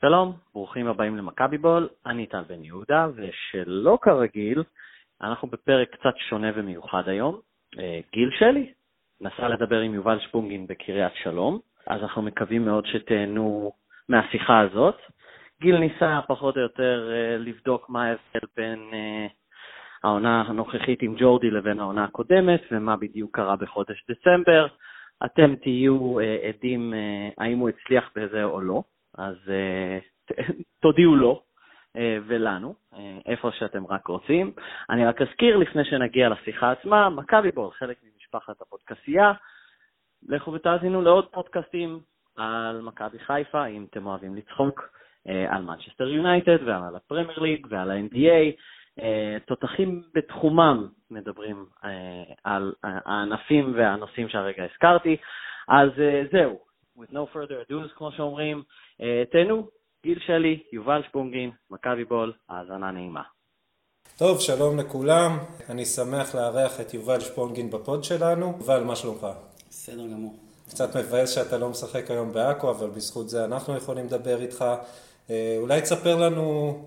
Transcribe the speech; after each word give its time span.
שלום, 0.00 0.32
ברוכים 0.54 0.86
הבאים 0.86 1.16
למכבי 1.16 1.58
בול, 1.58 1.88
אני 2.06 2.26
טל 2.26 2.42
בן 2.48 2.64
יהודה, 2.64 3.06
ושלא 3.14 3.98
כרגיל, 4.02 4.62
אנחנו 5.22 5.48
בפרק 5.48 5.88
קצת 5.90 6.14
שונה 6.28 6.50
ומיוחד 6.54 7.08
היום. 7.08 7.40
אה, 7.78 8.00
גיל 8.12 8.30
שלי 8.38 8.72
נסע 9.20 9.48
לדבר 9.48 9.80
עם 9.80 9.94
יובל 9.94 10.18
שפונגין 10.20 10.66
בקריית 10.66 11.12
שלום, 11.22 11.58
אז 11.86 12.02
אנחנו 12.02 12.22
מקווים 12.22 12.64
מאוד 12.64 12.86
שתהנו 12.86 13.72
מהשיחה 14.08 14.60
הזאת. 14.60 14.96
גיל 15.60 15.78
ניסה 15.78 16.20
פחות 16.28 16.56
או 16.56 16.60
יותר 16.60 17.10
אה, 17.12 17.36
לבדוק 17.38 17.90
מה 17.90 18.04
ההבדל 18.04 18.48
בין 18.56 18.90
אה, 18.92 19.26
העונה 20.04 20.40
הנוכחית 20.40 21.02
עם 21.02 21.14
ג'ורדי 21.18 21.50
לבין 21.50 21.80
העונה 21.80 22.04
הקודמת, 22.04 22.60
ומה 22.72 22.96
בדיוק 22.96 23.36
קרה 23.36 23.56
בחודש 23.56 24.04
דצמבר. 24.10 24.66
אתם 25.24 25.56
תהיו 25.56 26.18
עדים 26.48 26.94
האם 27.38 27.58
הוא 27.58 27.68
הצליח 27.68 28.10
בזה 28.16 28.44
או 28.44 28.60
לא. 28.60 28.82
אז 29.18 29.36
uh, 29.46 30.34
תודיעו 30.82 31.16
לו 31.16 31.42
uh, 31.96 32.00
ולנו, 32.26 32.74
uh, 32.92 32.96
איפה 33.26 33.50
שאתם 33.52 33.86
רק 33.86 34.06
רוצים. 34.06 34.52
אני 34.90 35.06
רק 35.06 35.22
אזכיר, 35.22 35.56
לפני 35.56 35.84
שנגיע 35.84 36.28
לשיחה 36.28 36.72
עצמה, 36.72 37.10
מכבי 37.10 37.50
בול, 37.50 37.70
חלק 37.70 37.96
ממשפחת 38.02 38.60
הפודקסייה. 38.60 39.32
לכו 40.28 40.52
ותאזינו 40.52 41.02
לעוד 41.02 41.26
פודקאסטים 41.26 42.00
על 42.36 42.80
מכבי 42.80 43.18
חיפה, 43.18 43.66
אם 43.66 43.86
אתם 43.90 44.06
אוהבים 44.06 44.36
לצחוק, 44.36 44.88
על 45.48 45.62
מנצ'סטר 45.62 46.08
יונייטד 46.08 46.58
ועל 46.66 46.96
הפרמייר 46.96 47.38
ליג 47.38 47.66
ועל 47.70 47.90
ה-NBA. 47.90 48.60
תותחים 49.46 50.02
בתחומם 50.14 50.88
מדברים 51.10 51.66
על 52.44 52.72
הענפים 52.82 53.72
והנושאים 53.76 54.28
שהרגע 54.28 54.64
הזכרתי. 54.64 55.16
אז 55.68 55.90
זהו, 56.32 56.58
with 56.98 57.12
no 57.12 57.26
further 57.34 57.70
ado, 57.70 57.88
כמו 57.96 58.12
שאומרים, 58.12 58.62
אה, 59.02 59.22
תהנו, 59.32 59.68
גיל 60.02 60.18
שלי, 60.26 60.62
יובל 60.72 61.02
שפונגין, 61.08 61.50
מכבי 61.70 62.04
בול, 62.04 62.32
האזנה 62.48 62.90
נעימה. 62.90 63.22
טוב, 64.18 64.40
שלום 64.40 64.78
לכולם, 64.78 65.38
אני 65.68 65.84
שמח 65.84 66.34
לארח 66.34 66.80
את 66.80 66.94
יובל 66.94 67.20
שפונגין 67.20 67.70
בפוד 67.70 68.04
שלנו. 68.04 68.54
יובל, 68.58 68.84
מה 68.84 68.96
שלומך? 68.96 69.26
בסדר 69.70 70.06
גמור. 70.06 70.36
קצת 70.68 70.96
מבאס 70.96 71.34
שאתה 71.34 71.58
לא 71.58 71.68
משחק 71.68 72.10
היום 72.10 72.32
בעכו, 72.32 72.70
אבל 72.70 72.90
בזכות 72.90 73.28
זה 73.28 73.44
אנחנו 73.44 73.76
יכולים 73.76 74.06
לדבר 74.06 74.40
איתך. 74.40 74.64
אה, 75.30 75.56
אולי 75.58 75.80
תספר 75.80 76.16
לנו 76.16 76.78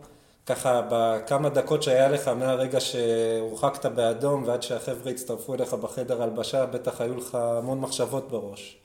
ככה 0.45 0.81
בכמה 0.91 1.49
דקות 1.49 1.83
שהיה 1.83 2.09
לך 2.09 2.27
מהרגע 2.27 2.79
שהורחקת 2.79 3.85
באדום 3.85 4.43
ועד 4.43 4.63
שהחבר'ה 4.63 5.11
הצטרפו 5.11 5.53
אליך 5.53 5.73
בחדר 5.73 6.23
הלבשה, 6.23 6.65
בטח 6.65 7.01
היו 7.01 7.17
לך 7.17 7.35
המון 7.35 7.79
מחשבות 7.79 8.31
בראש. 8.31 8.80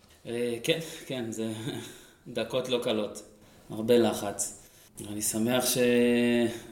כן, 0.62 0.78
כן, 1.06 1.32
זה 1.32 1.52
דקות 2.28 2.68
לא 2.68 2.78
קלות, 2.82 3.22
הרבה 3.70 3.98
לחץ. 3.98 4.62
אני 5.08 5.22
שמח 5.22 5.66
ש... 5.66 5.78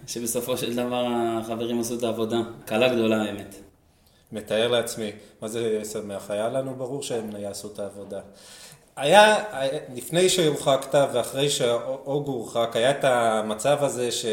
שבסופו 0.06 0.56
של 0.56 0.76
דבר 0.76 1.06
החברים 1.08 1.80
עשו 1.80 1.98
את 1.98 2.02
העבודה. 2.02 2.40
קלה 2.64 2.94
גדולה 2.94 3.22
האמת. 3.22 3.54
מתאר 4.32 4.68
לעצמי. 4.68 5.12
מה 5.42 5.48
זה 5.48 5.80
שמח? 5.92 6.30
היה 6.30 6.48
לנו 6.48 6.74
ברור 6.74 7.02
שהם 7.02 7.30
יעשו 7.38 7.68
את 7.72 7.78
העבודה. 7.78 8.20
היה, 8.96 9.44
לפני 9.94 10.28
שהורחקת 10.28 10.94
ואחרי 11.12 11.50
שאוג 11.50 12.26
הורחק, 12.26 12.70
היה 12.74 12.90
את 12.90 13.04
המצב 13.04 13.78
הזה 13.80 14.12
ש... 14.12 14.24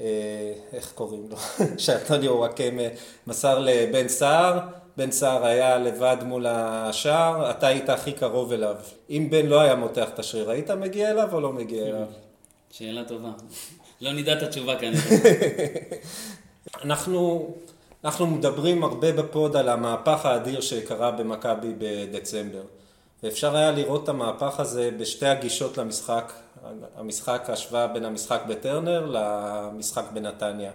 אה, 0.00 0.52
איך 0.72 0.92
קוראים 0.94 1.28
לו? 1.30 1.36
שאנטוניו 1.78 2.32
וואקמה 2.32 2.82
מסר 3.26 3.58
לבן 3.58 4.08
סער, 4.08 4.60
בן 4.98 5.10
סער 5.10 5.46
היה 5.46 5.78
לבד 5.78 6.16
מול 6.22 6.46
השער, 6.48 7.50
אתה 7.50 7.66
היית 7.66 7.88
הכי 7.88 8.12
קרוב 8.12 8.52
אליו. 8.52 8.76
אם 9.10 9.26
בן 9.30 9.46
לא 9.46 9.60
היה 9.60 9.74
מותח 9.74 10.08
את 10.14 10.18
השריר, 10.18 10.50
היית 10.50 10.70
מגיע 10.70 11.10
אליו 11.10 11.34
או 11.34 11.40
לא 11.40 11.52
מגיע 11.52 11.86
אליו? 11.86 12.06
שאלה 12.70 13.04
טובה. 13.04 13.30
לא 14.00 14.12
נדע 14.12 14.32
את 14.32 14.42
התשובה 14.42 14.76
כנראה. 14.76 15.00
אנחנו, 16.84 17.48
אנחנו 18.04 18.26
מדברים 18.26 18.84
הרבה 18.84 19.12
בפוד 19.12 19.56
על 19.56 19.68
המהפך 19.68 20.26
האדיר 20.26 20.60
שקרה 20.60 21.10
במכבי 21.10 21.74
בדצמבר. 21.78 22.62
ואפשר 23.22 23.56
היה 23.56 23.70
לראות 23.70 24.04
את 24.04 24.08
המהפך 24.08 24.60
הזה 24.60 24.90
בשתי 24.98 25.26
הגישות 25.26 25.78
למשחק, 25.78 26.32
המשחק, 26.96 27.44
ההשוואה 27.48 27.86
בין 27.86 28.04
המשחק 28.04 28.40
בטרנר 28.48 29.06
למשחק 29.10 30.04
בנתניה. 30.12 30.70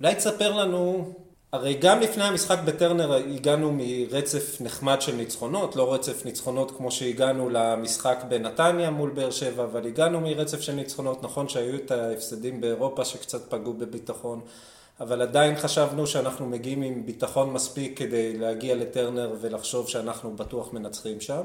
אולי 0.00 0.14
תספר 0.14 0.52
לנו 0.52 1.12
הרי 1.52 1.74
גם 1.74 2.00
לפני 2.00 2.24
המשחק 2.24 2.58
בטרנר 2.64 3.14
הגענו 3.14 3.72
מרצף 3.76 4.60
נחמד 4.60 5.02
של 5.02 5.14
ניצחונות, 5.14 5.76
לא 5.76 5.94
רצף 5.94 6.24
ניצחונות 6.24 6.76
כמו 6.76 6.90
שהגענו 6.90 7.48
למשחק 7.50 8.24
בנתניה 8.28 8.90
מול 8.90 9.10
באר 9.10 9.30
שבע, 9.30 9.64
אבל 9.64 9.86
הגענו 9.86 10.20
מרצף 10.20 10.60
של 10.60 10.72
ניצחונות, 10.72 11.22
נכון 11.22 11.48
שהיו 11.48 11.76
את 11.76 11.90
ההפסדים 11.90 12.60
באירופה 12.60 13.04
שקצת 13.04 13.50
פגעו 13.50 13.72
בביטחון, 13.72 14.40
אבל 15.00 15.22
עדיין 15.22 15.56
חשבנו 15.56 16.06
שאנחנו 16.06 16.46
מגיעים 16.46 16.82
עם 16.82 17.06
ביטחון 17.06 17.52
מספיק 17.52 17.98
כדי 17.98 18.38
להגיע 18.38 18.74
לטרנר 18.74 19.34
ולחשוב 19.40 19.88
שאנחנו 19.88 20.36
בטוח 20.36 20.72
מנצחים 20.72 21.20
שם, 21.20 21.42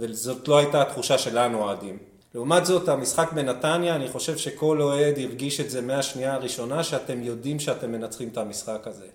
וזאת 0.00 0.48
לא 0.48 0.58
הייתה 0.58 0.82
התחושה 0.82 1.18
שלנו 1.18 1.58
האוהדים. 1.58 1.98
לעומת 2.34 2.66
זאת, 2.66 2.88
המשחק 2.88 3.32
בנתניה, 3.32 3.96
אני 3.96 4.08
חושב 4.08 4.36
שכל 4.36 4.82
אוהד 4.82 5.18
הרגיש 5.18 5.60
את 5.60 5.70
זה 5.70 5.80
מהשנייה 5.80 6.34
הראשונה, 6.34 6.84
שאתם 6.84 7.22
יודעים 7.22 7.60
שאתם 7.60 7.92
מנצחים 7.92 8.28
את 8.28 8.38
המשחק 8.38 8.86
הזה. 8.86 9.06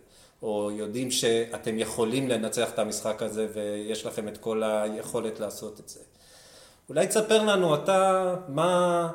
או 0.45 0.72
יודעים 0.72 1.11
שאתם 1.11 1.79
יכולים 1.79 2.29
לנצח 2.29 2.69
את 2.69 2.79
המשחק 2.79 3.22
הזה 3.22 3.47
ויש 3.53 4.06
לכם 4.06 4.28
את 4.28 4.38
כל 4.38 4.63
היכולת 4.63 5.39
לעשות 5.39 5.79
את 5.79 5.89
זה. 5.89 6.00
אולי 6.89 7.07
תספר 7.07 7.44
לנו 7.44 7.75
אתה 7.75 8.35
מה, 8.47 9.09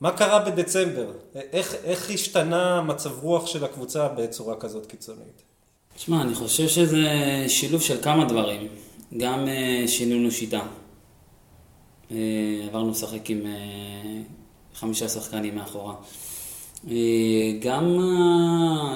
מה 0.00 0.10
קרה 0.10 0.38
בדצמבר, 0.38 1.12
איך, 1.34 1.74
איך 1.84 2.10
השתנה 2.10 2.82
מצב 2.82 3.22
רוח 3.22 3.46
של 3.46 3.64
הקבוצה 3.64 4.08
בצורה 4.08 4.56
כזאת 4.56 4.86
קיצונית? 4.86 5.42
תשמע, 5.96 6.22
אני 6.22 6.34
חושב 6.34 6.68
שזה 6.68 7.08
שילוב 7.48 7.82
של 7.82 8.02
כמה 8.02 8.24
דברים. 8.24 8.68
גם 9.16 9.48
אה, 9.48 9.84
שינינו 9.86 10.30
שיטה. 10.30 10.60
אה, 12.10 12.16
עברנו 12.68 12.90
לשחק 12.90 13.30
עם 13.30 13.46
אה, 13.46 14.22
חמישה 14.74 15.08
שחקנים 15.08 15.54
מאחורה. 15.54 15.94
אה, 16.90 16.96
גם 17.60 17.98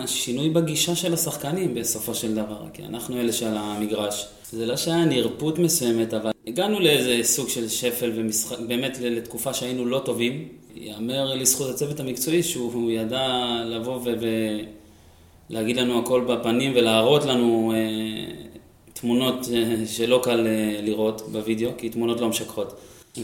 השינוי 0.02 0.50
בגישה 0.50 0.94
של 0.94 1.14
השחקנים 1.14 1.74
בסופו 1.74 2.14
של 2.14 2.34
דבר, 2.34 2.64
כי 2.72 2.82
אנחנו 2.82 3.20
אלה 3.20 3.32
שעל 3.32 3.56
המגרש. 3.56 4.26
זה 4.52 4.66
לא 4.66 4.76
שהיה 4.76 5.04
נרפות 5.04 5.58
מסוימת, 5.58 6.14
אבל 6.14 6.30
הגענו 6.46 6.80
לאיזה 6.80 7.18
סוג 7.22 7.48
של 7.48 7.68
שפל 7.68 8.12
ומשחק, 8.14 8.58
באמת 8.68 8.98
לתקופה 9.00 9.54
שהיינו 9.54 9.84
לא 9.84 9.98
טובים. 9.98 10.48
ייאמר 10.76 11.34
לזכות 11.34 11.70
הצוות 11.70 12.00
המקצועי 12.00 12.42
שהוא 12.42 12.90
ידע 12.90 13.26
לבוא 13.66 14.00
ולהגיד 15.50 15.76
לנו 15.76 15.98
הכל 15.98 16.20
בפנים 16.20 16.72
ולהראות 16.74 17.24
לנו 17.24 17.72
אה, 17.74 18.46
תמונות 18.92 19.48
אה, 19.54 19.86
שלא 19.86 20.20
קל 20.22 20.46
אה, 20.46 20.80
לראות 20.82 21.22
בווידאו, 21.32 21.70
כי 21.78 21.88
תמונות 21.88 22.20
לא 22.20 22.28
משקרות. 22.28 22.74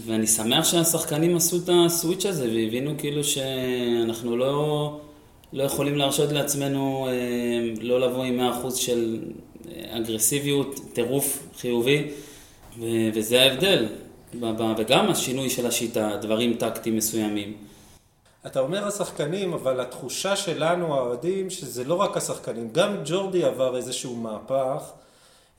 ואני 0.07 0.27
שמח 0.27 0.65
שהשחקנים 0.65 1.37
עשו 1.37 1.57
את 1.57 1.69
הסוויץ' 1.73 2.27
הזה 2.27 2.45
והבינו 2.45 2.95
כאילו 2.99 3.25
שאנחנו 3.25 4.37
לא, 4.37 5.01
לא 5.53 5.63
יכולים 5.63 5.97
להרשות 5.97 6.33
לעצמנו 6.33 7.09
אה, 7.09 7.13
לא 7.81 8.01
לבוא 8.01 8.25
עם 8.25 8.41
100% 8.65 8.75
של 8.77 9.19
אגרסיביות, 9.91 10.81
טירוף 10.93 11.47
חיובי, 11.59 12.09
ו- 12.79 13.09
וזה 13.15 13.43
ההבדל. 13.43 13.87
וגם 14.79 15.11
השינוי 15.11 15.51
של 15.51 15.67
השיטה, 15.67 16.17
דברים 16.21 16.55
טקטיים 16.55 16.97
מסוימים. 16.97 17.57
אתה 18.47 18.61
אומר 18.61 18.87
השחקנים, 18.87 19.53
אבל 19.53 19.81
התחושה 19.81 20.37
שלנו, 20.37 20.95
האוהדים, 20.95 21.51
שזה 21.51 21.85
לא 21.85 21.95
רק 21.95 22.17
השחקנים, 22.17 22.69
גם 22.73 22.97
ג'ורדי 23.05 23.45
עבר 23.45 23.77
איזשהו 23.77 24.17
מהפך. 24.17 24.83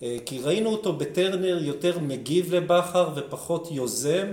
אה, 0.02 0.18
כי 0.26 0.40
ראינו 0.40 0.70
אותו 0.70 0.94
בטרנר 0.94 1.64
יותר 1.64 2.00
מגיב 2.00 2.56
לבכר 2.56 3.10
ופחות 3.16 3.68
יוזם, 3.72 4.28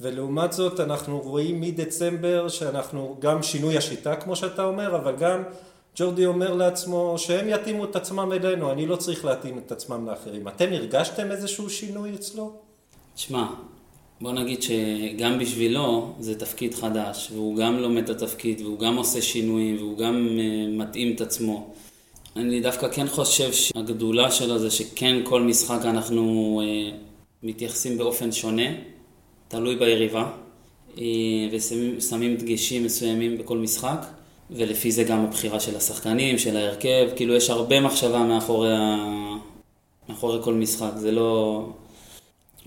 ולעומת 0.00 0.52
זאת 0.52 0.80
אנחנו 0.80 1.20
רואים 1.20 1.60
מדצמבר 1.60 2.48
שאנחנו, 2.48 3.16
גם 3.18 3.42
שינוי 3.42 3.76
השיטה 3.76 4.16
כמו 4.16 4.36
שאתה 4.36 4.64
אומר, 4.64 4.96
אבל 4.96 5.16
גם 5.16 5.42
ג'ורדי 5.96 6.26
אומר 6.26 6.54
לעצמו 6.54 7.14
שהם 7.18 7.48
יתאימו 7.48 7.84
את 7.84 7.96
עצמם 7.96 8.32
אלינו, 8.32 8.72
אני 8.72 8.86
לא 8.86 8.96
צריך 8.96 9.24
להתאים 9.24 9.58
את 9.58 9.72
עצמם 9.72 10.08
לאחרים. 10.08 10.48
אתם 10.48 10.72
הרגשתם 10.72 11.30
איזשהו 11.30 11.70
שינוי 11.70 12.14
אצלו? 12.14 12.52
תשמע, 13.14 13.46
בוא 14.20 14.32
נגיד 14.32 14.62
שגם 14.62 15.38
בשבילו 15.38 16.14
זה 16.20 16.38
תפקיד 16.38 16.74
חדש, 16.74 17.30
והוא 17.32 17.56
גם 17.56 17.78
לומד 17.78 18.10
את 18.10 18.22
התפקיד, 18.22 18.60
והוא 18.60 18.78
גם 18.78 18.96
עושה 18.96 19.22
שינויים, 19.22 19.76
והוא 19.76 19.98
גם 19.98 20.28
אה, 20.38 20.66
מתאים 20.68 21.14
את 21.14 21.20
עצמו. 21.20 21.74
אני 22.36 22.60
דווקא 22.60 22.88
כן 22.88 23.06
חושב 23.08 23.52
שהגדולה 23.52 24.30
שלו 24.30 24.58
זה 24.58 24.70
שכן 24.70 25.16
כל 25.24 25.42
משחק 25.42 25.80
אנחנו 25.84 26.60
אה, 26.64 26.96
מתייחסים 27.42 27.98
באופן 27.98 28.32
שונה, 28.32 28.62
תלוי 29.48 29.76
ביריבה, 29.76 30.30
אה, 30.98 31.04
ושמים 31.52 32.36
דגשים 32.36 32.84
מסוימים 32.84 33.38
בכל 33.38 33.58
משחק, 33.58 34.06
ולפי 34.50 34.92
זה 34.92 35.04
גם 35.04 35.24
הבחירה 35.24 35.60
של 35.60 35.76
השחקנים, 35.76 36.38
של 36.38 36.56
ההרכב, 36.56 37.08
כאילו 37.16 37.34
יש 37.34 37.50
הרבה 37.50 37.80
מחשבה 37.80 38.18
מאחורי, 38.18 38.76
ה... 38.76 38.96
מאחורי 40.08 40.38
כל 40.44 40.54
משחק, 40.54 40.92
זה 40.96 41.12
לא... 41.12 41.66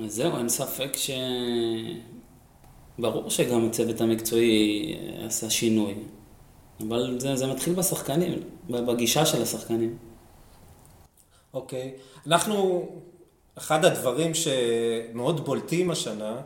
זהו, 0.07 0.37
אין 0.37 0.49
ספק 0.49 0.97
ש... 0.97 1.11
ברור 2.99 3.29
שגם 3.29 3.65
הצוות 3.65 4.01
המקצועי 4.01 4.95
עשה 5.25 5.49
שינוי, 5.49 5.93
אבל 6.79 7.19
זה, 7.19 7.35
זה 7.35 7.47
מתחיל 7.47 7.73
בשחקנים, 7.73 8.33
בגישה 8.69 9.25
של 9.25 9.41
השחקנים. 9.41 9.97
אוקיי. 11.53 11.93
Okay. 11.95 12.27
אנחנו, 12.27 12.87
אחד 13.57 13.85
הדברים 13.85 14.31
שמאוד 14.33 15.45
בולטים 15.45 15.91
השנה, 15.91 16.41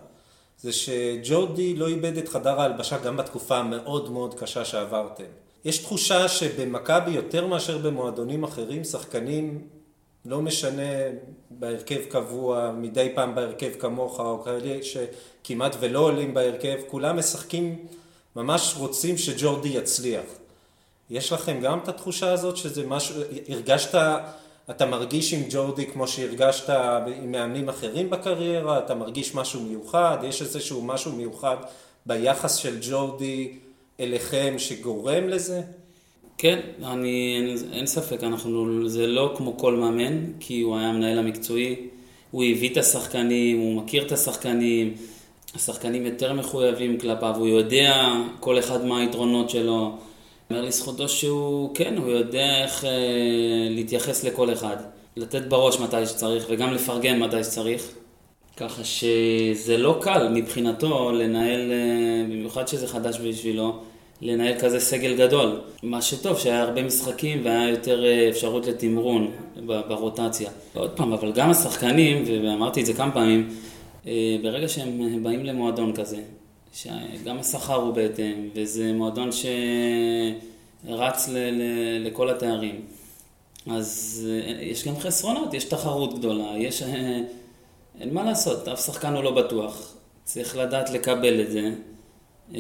זה 0.58 0.72
שג'ורדי 0.74 1.76
לא 1.76 1.88
איבד 1.88 2.18
את 2.18 2.30
חדר 2.30 2.62
ההלבשה 2.62 2.98
גם 2.98 3.18
בתקופה 3.18 3.58
המאוד 3.58 4.12
מאוד 4.12 4.40
קשה 4.40 4.66
שעברתם. 4.66 5.24
יש 5.66 5.78
תחושה 5.78 6.28
שבמכבי 6.28 7.12
יותר 7.12 7.48
מאשר 7.48 7.78
במועדונים 7.78 8.44
אחרים, 8.44 8.84
שחקנים, 8.84 9.68
לא 10.26 10.42
משנה 10.42 10.92
בהרכב 11.50 12.00
קבוע, 12.10 12.72
מדי 12.72 13.12
פעם 13.16 13.36
בהרכב 13.36 13.72
כמוך, 13.80 14.20
או 14.20 14.44
כאלה 14.44 14.80
שכמעט 14.84 15.76
ולא 15.80 16.00
עולים 16.00 16.34
בהרכב, 16.34 16.78
כולם 16.88 17.18
משחקים, 17.18 17.86
ממש 18.36 18.76
רוצים 18.78 19.18
שג'ורדי 19.18 19.70
יצליח. 19.70 20.39
יש 21.10 21.32
לכם 21.32 21.60
גם 21.62 21.80
את 21.80 21.88
התחושה 21.88 22.32
הזאת 22.32 22.58
שזה 22.58 22.88
משהו, 22.88 23.16
הרגשת, 23.50 24.02
אתה 24.70 24.86
מרגיש 24.86 25.34
עם 25.34 25.42
ג'ורדי 25.50 25.86
כמו 25.86 26.08
שהרגשת 26.08 26.70
עם 27.22 27.32
מאמנים 27.32 27.70
אחרים 27.70 28.10
בקריירה, 28.10 28.80
אתה 28.80 28.96
מרגיש 28.96 29.36
משהו 29.36 29.62
מיוחד, 29.62 30.18
יש 30.24 30.42
איזשהו 30.42 30.82
משהו 30.82 31.12
מיוחד 31.12 31.58
ביחס 32.06 32.56
של 32.56 32.78
ג'ורדי 32.82 33.52
אליכם 34.00 34.56
שגורם 34.58 35.30
לזה? 35.30 35.62
כן, 36.38 36.60
אני, 36.84 37.36
אין, 37.38 37.58
אין 37.74 37.86
ספק, 37.86 38.24
אנחנו, 38.24 38.90
זה 38.90 39.08
לא 39.08 39.34
כמו 39.38 39.58
כל 39.58 39.76
מאמן, 39.76 40.26
כי 40.40 40.62
הוא 40.62 40.78
היה 40.78 40.88
המנהל 40.88 41.20
המקצועי, 41.20 41.76
הוא 42.32 42.44
הביא 42.44 42.70
את 42.72 42.78
השחקנים, 42.78 43.60
הוא 43.60 43.82
מכיר 43.82 44.06
את 44.06 44.12
השחקנים, 44.12 44.94
השחקנים 45.56 46.06
יותר 46.06 46.34
מחויבים 46.34 47.00
כלפיו, 47.00 47.36
הוא 47.36 47.48
יודע 47.48 48.14
כל 48.40 48.60
אחד 48.60 48.86
מה 48.86 49.00
היתרונות 49.00 49.50
שלו. 49.50 49.98
אומר 50.52 50.62
לזכותו 50.62 51.10
שהוא, 51.10 51.76
כן, 51.76 51.98
הוא 51.98 52.12
יודע 52.12 52.64
איך 52.64 52.86
אה, 52.86 52.90
להתייחס 53.70 54.24
לכל 54.24 54.54
אחד, 54.54 54.78
לתת 55.18 55.42
בראש 55.42 55.80
מתי 55.80 56.06
שצריך 56.06 56.46
וגם 56.50 56.74
לפרגן 56.74 57.20
מתי 57.20 57.44
שצריך. 57.44 57.92
ככה 58.58 58.84
שזה 58.84 59.78
לא 59.78 60.00
קל 60.02 60.30
מבחינתו 60.34 61.12
לנהל, 61.12 61.72
אה, 61.72 62.24
במיוחד 62.30 62.68
שזה 62.68 62.88
חדש 62.88 63.20
בשבילו, 63.20 63.80
לנהל 64.22 64.60
כזה 64.60 64.80
סגל 64.80 65.16
גדול. 65.16 65.60
מה 65.84 66.02
שטוב, 66.02 66.40
שהיה 66.40 66.62
הרבה 66.62 66.84
משחקים 66.84 67.42
והיה 67.44 67.70
יותר 67.70 68.06
אה, 68.06 68.30
אפשרות 68.30 68.68
לתמרון 68.68 69.32
ברוטציה. 69.66 70.50
עוד 70.74 70.90
פעם, 70.90 71.14
אבל 71.14 71.32
גם 71.32 71.50
השחקנים, 71.50 72.24
ואמרתי 72.44 72.82
את 72.82 72.86
זה 72.86 72.94
כמה 72.94 73.12
פעמים, 73.12 73.50
אה, 74.08 74.38
ברגע 74.42 74.68
שהם 74.68 75.24
באים 75.24 75.46
למועדון 75.46 75.94
כזה, 75.96 76.18
שגם 76.74 77.40
השכר 77.40 77.76
הוא 77.76 77.94
בהתאם, 77.94 78.50
וזה 78.56 78.94
מועדון 78.94 79.30
שרץ 79.32 81.28
ל- 81.28 81.38
ל- 81.38 82.08
לכל 82.08 82.30
התארים, 82.30 82.86
אז 83.72 84.28
יש 84.60 84.88
גם 84.88 85.00
חסרונות, 85.00 85.54
יש 85.54 85.64
תחרות 85.64 86.20
גדולה, 86.20 86.58
יש... 86.58 86.84
אין 88.00 88.14
מה 88.14 88.24
לעשות, 88.24 88.68
אף 88.68 88.86
שחקן 88.86 89.14
הוא 89.14 89.24
לא 89.24 89.32
בטוח. 89.32 89.94
צריך 90.24 90.58
לדעת 90.58 90.90
לקבל 90.90 91.42
את 91.42 91.52
זה, 91.52 91.72
אה, 92.56 92.60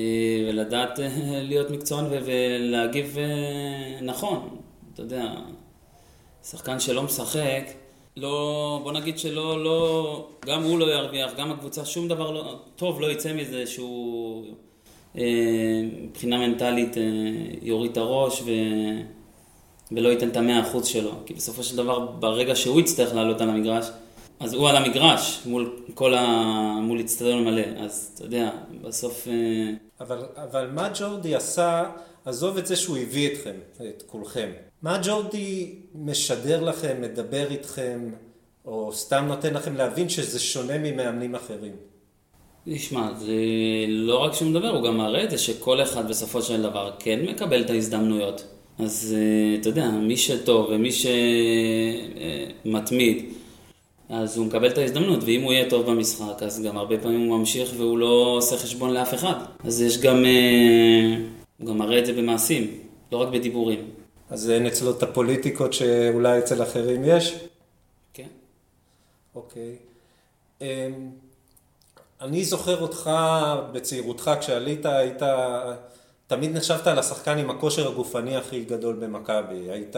ולדעת 0.49 0.99
אה, 0.99 1.09
להיות 1.43 1.69
מקצוען 1.69 2.05
ולהגיב 2.09 3.17
אה, 3.17 4.01
נכון. 4.01 4.57
אתה 4.93 5.01
יודע, 5.01 5.33
שחקן 6.43 6.79
שלא 6.79 7.03
משחק, 7.03 7.63
לא, 8.19 8.79
בוא 8.83 8.91
נגיד 8.91 9.19
שלא, 9.19 9.63
לא, 9.63 10.27
גם 10.45 10.63
הוא 10.63 10.79
לא 10.79 10.85
ירוויח, 10.85 11.31
גם 11.37 11.51
הקבוצה, 11.51 11.85
שום 11.85 12.07
דבר 12.07 12.31
לא, 12.31 12.55
טוב 12.75 13.01
לא 13.01 13.11
יצא 13.11 13.33
מזה 13.33 13.67
שהוא 13.67 14.45
מבחינה 16.03 16.37
מנטלית 16.47 16.95
יוריד 17.61 17.91
את 17.91 17.97
הראש 17.97 18.41
ו, 18.41 18.49
ולא 19.91 20.09
ייתן 20.09 20.29
את 20.29 20.37
המאה 20.37 20.61
אחוז 20.61 20.87
שלו. 20.87 21.11
כי 21.25 21.33
בסופו 21.33 21.63
של 21.63 21.77
דבר, 21.77 21.99
ברגע 21.99 22.55
שהוא 22.55 22.79
יצטרך 22.79 23.15
לעלות 23.15 23.41
על 23.41 23.49
המגרש, 23.49 23.85
אז 24.39 24.53
הוא 24.53 24.69
על 24.69 24.75
המגרש 24.75 25.41
מול 25.45 25.79
כל 25.93 26.13
ה... 26.13 26.25
מול 26.81 26.99
אצטדיון 26.99 27.45
מלא, 27.45 27.61
אז 27.77 28.11
אתה 28.15 28.23
יודע, 28.25 28.51
בסוף... 28.81 29.27
אה, 29.27 29.33
אבל, 29.99 30.25
אבל 30.35 30.67
מה 30.67 30.89
ג'ורדי 30.99 31.35
עשה, 31.35 31.83
עזוב 32.25 32.57
את 32.57 32.67
זה 32.67 32.75
שהוא 32.75 32.97
הביא 32.97 33.33
אתכם, 33.33 33.55
את 33.89 34.03
כולכם. 34.07 34.49
מה 34.81 34.99
ג'ורדי 35.03 35.75
משדר 35.95 36.63
לכם, 36.63 37.01
מדבר 37.01 37.51
איתכם, 37.51 38.09
או 38.65 38.91
סתם 38.93 39.25
נותן 39.27 39.53
לכם 39.53 39.75
להבין 39.75 40.09
שזה 40.09 40.39
שונה 40.39 40.77
ממאמנים 40.77 41.35
אחרים? 41.35 41.71
נשמע, 42.67 43.13
זה 43.19 43.33
לא 43.87 44.17
רק 44.17 44.33
שהוא 44.33 44.49
מדבר, 44.49 44.69
הוא 44.69 44.83
גם 44.83 44.97
מראה 44.97 45.23
את 45.23 45.31
זה 45.31 45.37
שכל 45.37 45.81
אחד 45.81 46.09
בסופו 46.09 46.41
של 46.41 46.61
דבר 46.61 46.91
כן 46.99 47.19
מקבל 47.29 47.61
את 47.61 47.69
ההזדמנויות. 47.69 48.43
אז 48.79 49.15
אה, 49.17 49.55
אתה 49.61 49.69
יודע, 49.69 49.89
מי 49.89 50.17
שטוב 50.17 50.67
ומי 50.69 50.89
שמתמיד, 52.65 53.25
אז 54.09 54.37
הוא 54.37 54.45
מקבל 54.45 54.67
את 54.67 54.77
ההזדמנות, 54.77 55.19
ואם 55.23 55.41
הוא 55.41 55.53
יהיה 55.53 55.69
טוב 55.69 55.91
במשחק, 55.91 56.43
אז 56.43 56.63
גם 56.63 56.77
הרבה 56.77 56.97
פעמים 56.97 57.29
הוא 57.29 57.39
ממשיך 57.39 57.69
והוא 57.77 57.97
לא 57.97 58.33
עושה 58.37 58.57
חשבון 58.57 58.93
לאף 58.93 59.13
אחד. 59.13 59.35
אז 59.63 59.81
יש 59.81 59.97
גם, 59.97 60.25
אה, 60.25 61.15
הוא 61.57 61.67
גם 61.67 61.77
מראה 61.77 61.99
את 61.99 62.05
זה 62.05 62.13
במעשים, 62.13 62.67
לא 63.11 63.17
רק 63.17 63.27
בדיבורים. 63.27 63.79
אז 64.29 64.49
אין 64.49 64.65
אצלו 64.65 64.91
את 64.91 65.03
הפוליטיקות 65.03 65.73
שאולי 65.73 66.39
אצל 66.39 66.63
אחרים 66.63 67.01
יש? 67.05 67.45
כן. 68.13 68.27
אוקיי. 69.35 69.75
אמ, 70.61 71.09
אני 72.21 72.45
זוכר 72.45 72.81
אותך 72.81 73.09
בצעירותך, 73.71 74.31
כשעלית, 74.39 74.85
היית... 74.85 75.21
תמיד 76.29 76.57
נחשבת 76.57 76.87
על 76.87 76.99
השחקן 76.99 77.37
עם 77.37 77.49
הכושר 77.49 77.87
הגופני 77.87 78.37
הכי 78.37 78.63
גדול 78.63 78.95
במכבי. 78.95 79.69
היית 79.69 79.95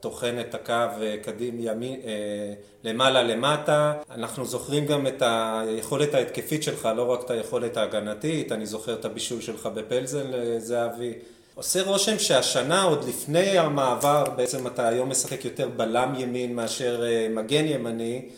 טוחן 0.00 0.36
את 0.40 0.54
הקו 0.54 0.72
אה, 0.72 1.16
קדים 1.22 1.56
ימין, 1.60 2.00
אה, 2.04 2.54
למעלה 2.84 3.22
למטה. 3.22 3.92
אנחנו 4.10 4.44
זוכרים 4.44 4.86
גם 4.86 5.06
את 5.06 5.22
היכולת 5.26 6.14
ההתקפית 6.14 6.62
שלך, 6.62 6.88
לא 6.96 7.10
רק 7.10 7.24
את 7.24 7.30
היכולת 7.30 7.76
ההגנתית. 7.76 8.52
אני 8.52 8.66
זוכר 8.66 8.94
את 8.94 9.04
הבישול 9.04 9.40
שלך 9.40 9.66
בפלזן 9.66 10.30
לזהבי. 10.30 11.12
עושה 11.54 11.82
רושם 11.82 12.18
שהשנה, 12.18 12.82
עוד 12.82 13.08
לפני 13.08 13.58
המעבר, 13.58 14.24
בעצם 14.36 14.66
אתה 14.66 14.88
היום 14.88 15.10
משחק 15.10 15.44
יותר 15.44 15.68
בלם 15.68 16.14
ימין 16.18 16.56
מאשר 16.56 17.04
אה, 17.06 17.28
מגן 17.30 17.66
ימני. 17.66 18.28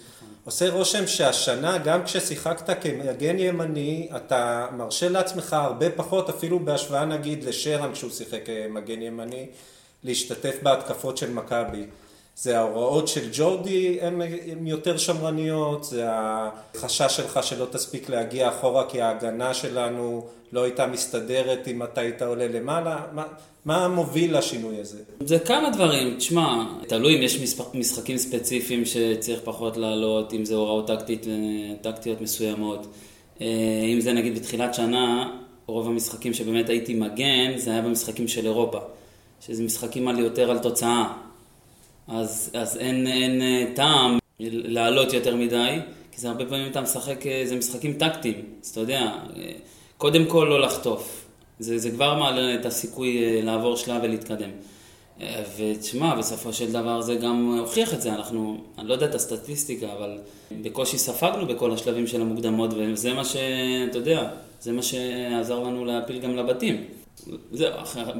עושה 0.44 0.70
רושם 0.70 1.06
שהשנה, 1.06 1.78
גם 1.78 2.04
כששיחקת 2.04 2.82
כמגן 2.82 3.38
ימני, 3.38 4.08
אתה 4.16 4.66
מרשה 4.76 5.08
לעצמך 5.08 5.52
הרבה 5.52 5.90
פחות, 5.90 6.28
אפילו 6.28 6.58
בהשוואה 6.60 7.04
נגיד 7.04 7.44
לשרן 7.44 7.92
כשהוא 7.92 8.10
שיחק 8.10 8.40
כמגן 8.44 9.02
ימני, 9.02 9.46
להשתתף 10.04 10.56
בהתקפות 10.62 11.16
של 11.16 11.30
מכבי. 11.30 11.86
זה 12.36 12.58
ההוראות 12.58 13.08
של 13.08 13.28
ג'ורדי 13.32 13.98
הן 14.00 14.66
יותר 14.66 14.96
שמרניות, 14.96 15.84
זה 15.84 16.04
החשש 16.08 17.16
שלך 17.16 17.42
שלא 17.42 17.66
תספיק 17.70 18.08
להגיע 18.08 18.48
אחורה 18.48 18.90
כי 18.90 19.00
ההגנה 19.00 19.54
שלנו 19.54 20.26
לא 20.52 20.62
הייתה 20.62 20.86
מסתדרת 20.86 21.68
אם 21.68 21.82
אתה 21.82 22.00
היית 22.00 22.22
עולה 22.22 22.48
למעלה. 22.48 23.00
מה, 23.12 23.24
מה 23.64 23.88
מוביל 23.88 24.38
לשינוי 24.38 24.80
הזה? 24.80 24.98
זה 25.20 25.38
כמה 25.38 25.70
דברים, 25.70 26.16
תשמע, 26.16 26.64
תלוי 26.88 27.16
אם 27.16 27.22
יש 27.22 27.56
משחקים 27.74 28.18
ספציפיים 28.18 28.84
שצריך 28.84 29.40
פחות 29.44 29.76
לעלות, 29.76 30.32
אם 30.32 30.44
זה 30.44 30.54
הוראות 30.54 30.86
טקטית, 30.86 31.26
טקטיות 31.80 32.20
מסוימות. 32.20 32.86
אה, 33.40 33.46
אם 33.94 34.00
זה 34.00 34.12
נגיד 34.12 34.38
בתחילת 34.38 34.74
שנה, 34.74 35.30
רוב 35.66 35.88
המשחקים 35.88 36.34
שבאמת 36.34 36.68
הייתי 36.68 36.94
מגן, 36.94 37.52
זה 37.56 37.70
היה 37.70 37.82
במשחקים 37.82 38.28
של 38.28 38.46
אירופה. 38.46 38.78
שזה 39.40 39.62
משחקים 39.62 40.08
על 40.08 40.18
יותר 40.18 40.50
על 40.50 40.58
תוצאה. 40.58 41.23
אז, 42.08 42.50
אז 42.54 42.76
אין, 42.76 43.06
אין 43.06 43.42
אה, 43.42 43.64
טעם 43.74 44.18
לעלות 44.40 45.12
יותר 45.12 45.36
מדי, 45.36 45.78
כי 46.12 46.20
זה 46.20 46.28
הרבה 46.28 46.46
פעמים 46.46 46.70
אתה 46.70 46.80
משחק, 46.80 47.26
אה, 47.26 47.42
זה 47.46 47.56
משחקים 47.56 47.92
טקטיים. 47.92 48.42
אז 48.62 48.68
אתה 48.68 48.80
יודע, 48.80 49.12
קודם 49.96 50.24
כל 50.26 50.46
לא 50.50 50.60
לחטוף. 50.60 51.24
זה, 51.58 51.78
זה 51.78 51.90
כבר 51.90 52.14
מעלה 52.18 52.54
את 52.54 52.66
הסיכוי 52.66 53.24
אה, 53.24 53.40
לעבור 53.42 53.76
שלב 53.76 54.00
ולהתקדם. 54.02 54.50
אה, 55.20 55.42
ותשמע, 55.56 56.14
בסופו 56.14 56.52
של 56.52 56.72
דבר 56.72 57.00
זה 57.00 57.14
גם 57.14 57.58
הוכיח 57.58 57.94
את 57.94 58.00
זה, 58.02 58.14
אנחנו, 58.14 58.58
אני 58.78 58.88
לא 58.88 58.94
יודע 58.94 59.06
את 59.06 59.14
הסטטיסטיקה, 59.14 59.92
אבל 59.92 60.18
בקושי 60.62 60.98
ספגנו 60.98 61.46
בכל 61.46 61.72
השלבים 61.72 62.06
של 62.06 62.20
המוקדמות, 62.20 62.70
וזה 62.76 63.14
מה 63.14 63.24
שאתה 63.24 63.98
יודע, 63.98 64.28
זה 64.60 64.72
מה 64.72 64.82
שעזר 64.82 65.60
לנו 65.60 65.84
להפיל 65.84 66.18
גם 66.18 66.36
לבתים. 66.36 66.84
זהו, 67.52 67.70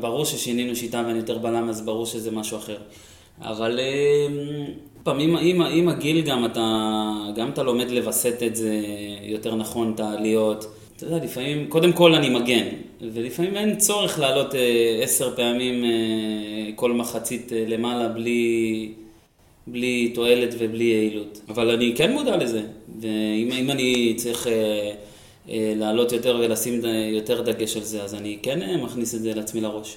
ברור 0.00 0.24
ששינינו 0.24 0.76
שיטה 0.76 1.02
ואני 1.06 1.18
יותר 1.18 1.38
בלם, 1.38 1.68
אז 1.68 1.80
ברור 1.80 2.06
שזה 2.06 2.30
משהו 2.30 2.58
אחר. 2.58 2.78
אבל 3.42 3.78
אה, 3.78 4.26
פעם, 5.02 5.18
עם, 5.18 5.36
עם, 5.36 5.62
עם 5.62 5.88
הגיל 5.88 6.20
גם 6.20 6.44
אתה, 6.44 7.12
גם 7.36 7.50
אתה 7.50 7.62
לומד 7.62 7.90
לווסת 7.90 8.42
את 8.46 8.56
זה 8.56 8.80
יותר 9.22 9.54
נכון, 9.54 9.92
את 9.94 10.00
העליות. 10.00 10.66
אתה 10.96 11.06
יודע, 11.06 11.24
לפעמים, 11.24 11.66
קודם 11.68 11.92
כל 11.92 12.14
אני 12.14 12.28
מגן, 12.28 12.66
ולפעמים 13.00 13.56
אין 13.56 13.76
צורך 13.76 14.18
לעלות 14.18 14.54
אה, 14.54 15.00
עשר 15.02 15.36
פעמים 15.36 15.84
אה, 15.84 15.90
כל 16.74 16.92
מחצית 16.92 17.52
אה, 17.52 17.64
למעלה 17.68 18.08
בלי, 18.08 18.92
בלי 19.66 20.12
תועלת 20.14 20.54
ובלי 20.58 20.84
יעילות. 20.84 21.40
אבל 21.48 21.70
אני 21.70 21.92
כן 21.96 22.12
מודע 22.12 22.36
לזה, 22.36 22.62
ואם 23.00 23.70
אני 23.70 24.14
צריך 24.16 24.46
לעלות 25.48 26.12
יותר 26.12 26.40
ולשים 26.40 26.80
יותר 27.12 27.42
דגש 27.42 27.76
על 27.76 27.82
זה, 27.82 28.02
אז 28.02 28.14
אני 28.14 28.38
כן 28.42 28.80
מכניס 28.80 29.14
את 29.14 29.22
זה 29.22 29.34
לעצמי 29.34 29.60
לראש. 29.60 29.96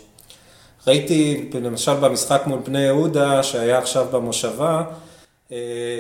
ראיתי 0.87 1.49
למשל 1.61 1.93
במשחק 1.93 2.41
מול 2.45 2.59
בני 2.59 2.81
יהודה, 2.81 3.43
שהיה 3.43 3.77
עכשיו 3.77 4.05
במושבה, 4.11 4.83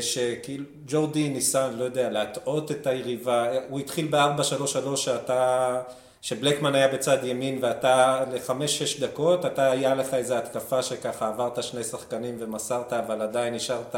שכאילו 0.01 0.63
ג'ורדי 0.87 1.29
ניסה, 1.29 1.69
לא 1.77 1.83
יודע, 1.83 2.09
להטעות 2.09 2.71
את 2.71 2.87
היריבה, 2.87 3.47
הוא 3.69 3.79
התחיל 3.79 4.07
ב-4-3-3 4.11 4.95
שאתה... 4.95 5.81
שבלקמן 6.21 6.75
היה 6.75 6.87
בצד 6.87 7.17
ימין 7.23 7.59
ואתה 7.61 8.23
לחמש-שש 8.33 8.99
דקות, 8.99 9.45
אתה 9.45 9.71
היה 9.71 9.95
לך 9.95 10.13
איזו 10.13 10.35
התקפה 10.35 10.83
שככה 10.83 11.27
עברת 11.27 11.63
שני 11.63 11.83
שחקנים 11.83 12.35
ומסרת, 12.39 12.93
אבל 12.93 13.21
עדיין 13.21 13.53
נשארת 13.53 13.95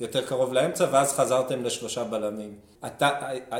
יותר 0.00 0.26
קרוב 0.26 0.52
לאמצע, 0.52 0.86
ואז 0.92 1.12
חזרתם 1.12 1.64
לשלושה 1.64 2.04
בלמים. 2.04 2.52
אתה, 2.86 3.10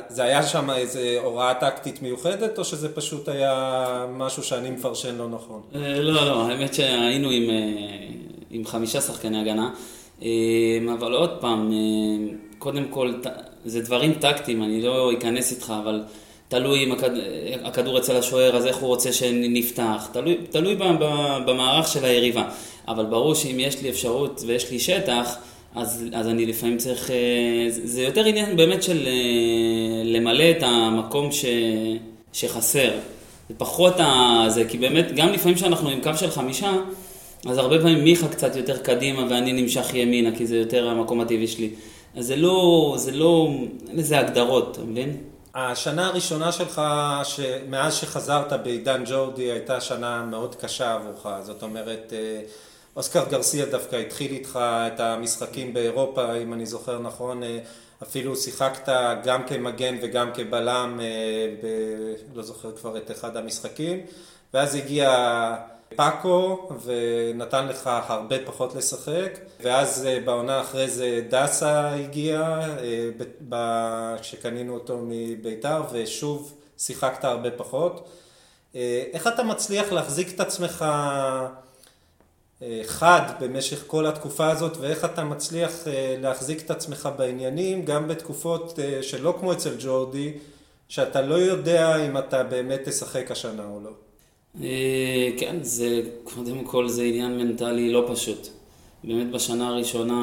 זה 0.08 0.22
היה 0.22 0.42
שם 0.42 0.70
איזו 0.70 1.00
הוראה 1.22 1.54
טקטית 1.54 2.02
מיוחדת, 2.02 2.58
או 2.58 2.64
שזה 2.64 2.94
פשוט 2.94 3.28
היה 3.28 4.06
משהו 4.10 4.42
שאני 4.42 4.70
מפרשן 4.70 5.16
לא 5.16 5.28
נכון? 5.28 5.62
אה, 5.74 6.00
לא, 6.00 6.26
לא, 6.26 6.46
האמת 6.46 6.74
שהיינו 6.74 7.30
עם, 7.30 7.50
אה, 7.50 7.56
עם 8.50 8.64
חמישה 8.66 9.00
שחקני 9.00 9.40
הגנה, 9.40 9.70
אה, 10.22 10.28
אבל 10.98 11.12
עוד 11.12 11.40
פעם, 11.40 11.72
קודם 12.58 12.88
כל, 12.88 13.12
זה 13.64 13.82
דברים 13.82 14.14
טקטיים, 14.14 14.62
אני 14.62 14.82
לא 14.82 15.12
אכנס 15.18 15.52
איתך, 15.52 15.72
אבל... 15.82 16.02
תלוי 16.54 16.84
אם 16.84 16.92
הכד... 16.92 17.10
הכדור 17.64 17.98
אצל 17.98 18.16
השוער, 18.16 18.56
אז 18.56 18.66
איך 18.66 18.76
הוא 18.76 18.88
רוצה 18.88 19.12
שנפתח, 19.12 20.08
תלוי, 20.12 20.36
תלוי 20.50 20.76
במערך 21.46 21.88
של 21.88 22.04
היריבה. 22.04 22.48
אבל 22.88 23.04
ברור 23.04 23.34
שאם 23.34 23.60
יש 23.60 23.82
לי 23.82 23.90
אפשרות 23.90 24.42
ויש 24.46 24.70
לי 24.70 24.78
שטח, 24.78 25.36
אז, 25.74 26.04
אז 26.12 26.28
אני 26.28 26.46
לפעמים 26.46 26.78
צריך... 26.78 27.10
אה, 27.10 27.66
זה 27.68 28.02
יותר 28.02 28.24
עניין 28.24 28.56
באמת 28.56 28.82
של 28.82 29.06
אה, 29.06 30.02
למלא 30.04 30.50
את 30.50 30.62
המקום 30.62 31.32
ש, 31.32 31.44
שחסר. 32.32 32.90
זה 33.48 33.54
פחות 33.58 34.00
ה... 34.00 34.44
זה, 34.48 34.64
כי 34.68 34.78
באמת, 34.78 35.12
גם 35.16 35.32
לפעמים 35.32 35.58
שאנחנו 35.58 35.88
עם 35.88 36.00
קו 36.00 36.10
של 36.16 36.30
חמישה, 36.30 36.72
אז 37.46 37.58
הרבה 37.58 37.78
פעמים 37.78 38.04
מיכה 38.04 38.28
קצת 38.28 38.56
יותר 38.56 38.78
קדימה 38.78 39.26
ואני 39.30 39.52
נמשך 39.52 39.94
ימינה, 39.94 40.36
כי 40.36 40.46
זה 40.46 40.56
יותר 40.56 40.88
המקום 40.88 41.20
הטבעי 41.20 41.46
שלי. 41.46 41.70
אז 42.16 42.26
זה 42.26 42.36
לא, 42.36 42.94
זה 42.98 43.12
לא, 43.12 43.48
אין 43.88 43.96
לזה 43.96 44.18
הגדרות, 44.18 44.68
אתה 44.72 44.86
מבין? 44.86 45.16
השנה 45.54 46.06
הראשונה 46.06 46.52
שלך, 46.52 46.82
מאז 47.68 47.94
שחזרת 47.94 48.52
בעידן 48.52 49.02
ג'ורדי, 49.06 49.42
הייתה 49.42 49.80
שנה 49.80 50.22
מאוד 50.22 50.54
קשה 50.54 50.94
עבורך. 50.94 51.26
זאת 51.42 51.62
אומרת, 51.62 52.12
אה, 52.12 52.40
אוסקר 52.96 53.24
גרסיה 53.28 53.66
דווקא 53.66 53.96
התחיל 53.96 54.32
איתך 54.32 54.58
את 54.62 55.00
המשחקים 55.00 55.74
באירופה, 55.74 56.36
אם 56.36 56.52
אני 56.52 56.66
זוכר 56.66 56.98
נכון. 56.98 57.42
אה, 57.42 57.58
אפילו 58.02 58.36
שיחקת 58.36 58.92
גם 59.24 59.42
כמגן 59.46 59.96
וגם 60.02 60.30
כבלם, 60.34 61.00
אה, 61.02 61.06
ב... 61.62 61.66
לא 62.34 62.42
זוכר 62.42 62.72
כבר 62.76 62.96
את 62.96 63.10
אחד 63.10 63.36
המשחקים. 63.36 64.00
ואז 64.54 64.74
הגיע 64.74 65.10
פאקו 65.96 66.68
ונתן 66.84 67.68
לך 67.68 67.90
הרבה 68.06 68.36
פחות 68.46 68.74
לשחק 68.74 69.38
ואז 69.60 70.06
אה, 70.06 70.20
בעונה 70.24 70.60
אחרי 70.60 70.88
זה 70.88 71.22
דסה 71.28 71.94
הגיע 71.94 72.60
אה, 73.52 74.16
כשקנינו 74.20 74.74
אותו 74.74 74.98
מביתר 75.02 75.82
ושוב 75.92 76.54
שיחקת 76.78 77.24
הרבה 77.24 77.50
פחות. 77.50 78.08
אה, 78.74 79.04
איך 79.12 79.26
אתה 79.26 79.42
מצליח 79.42 79.92
להחזיק 79.92 80.34
את 80.34 80.40
עצמך 80.40 80.84
חד 82.84 83.22
במשך 83.40 83.84
כל 83.86 84.06
התקופה 84.06 84.50
הזאת 84.50 84.76
ואיך 84.76 85.04
אתה 85.04 85.24
מצליח 85.24 85.72
להחזיק 86.18 86.60
את 86.60 86.70
עצמך 86.70 87.08
בעניינים 87.16 87.84
גם 87.84 88.08
בתקופות 88.08 88.78
שלא 89.02 89.36
כמו 89.40 89.52
אצל 89.52 89.76
ג'ורדי 89.78 90.32
שאתה 90.88 91.22
לא 91.22 91.34
יודע 91.34 91.96
אם 91.96 92.18
אתה 92.18 92.42
באמת 92.42 92.80
תשחק 92.84 93.30
השנה 93.30 93.64
או 93.64 93.80
לא. 93.80 93.90
אה, 94.62 95.30
כן, 95.38 95.56
זה, 95.62 96.02
קודם 96.24 96.64
כל 96.64 96.88
זה 96.88 97.02
עניין 97.02 97.38
מנטלי 97.38 97.92
לא 97.92 98.04
פשוט. 98.12 98.48
באמת 99.04 99.30
בשנה 99.30 99.68
הראשונה 99.68 100.14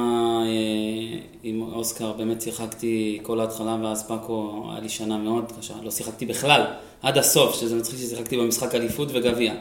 אה, 0.45 1.19
עם 1.43 1.61
אוסקר 1.73 2.11
באמת 2.11 2.41
שיחקתי 2.41 3.19
כל 3.23 3.39
ההתחלה 3.39 3.77
ואז 3.83 4.07
פאקו 4.07 4.63
היה 4.71 4.79
לי 4.79 4.89
שנה 4.89 5.17
מאוד 5.17 5.51
קשה, 5.59 5.73
לא 5.83 5.91
שיחקתי 5.91 6.25
בכלל, 6.25 6.61
עד 7.01 7.17
הסוף, 7.17 7.55
שזה 7.55 7.75
מצחיק 7.75 7.99
ששיחקתי 7.99 8.37
במשחק 8.37 8.75
אליפות 8.75 9.07
וגביע. 9.13 9.53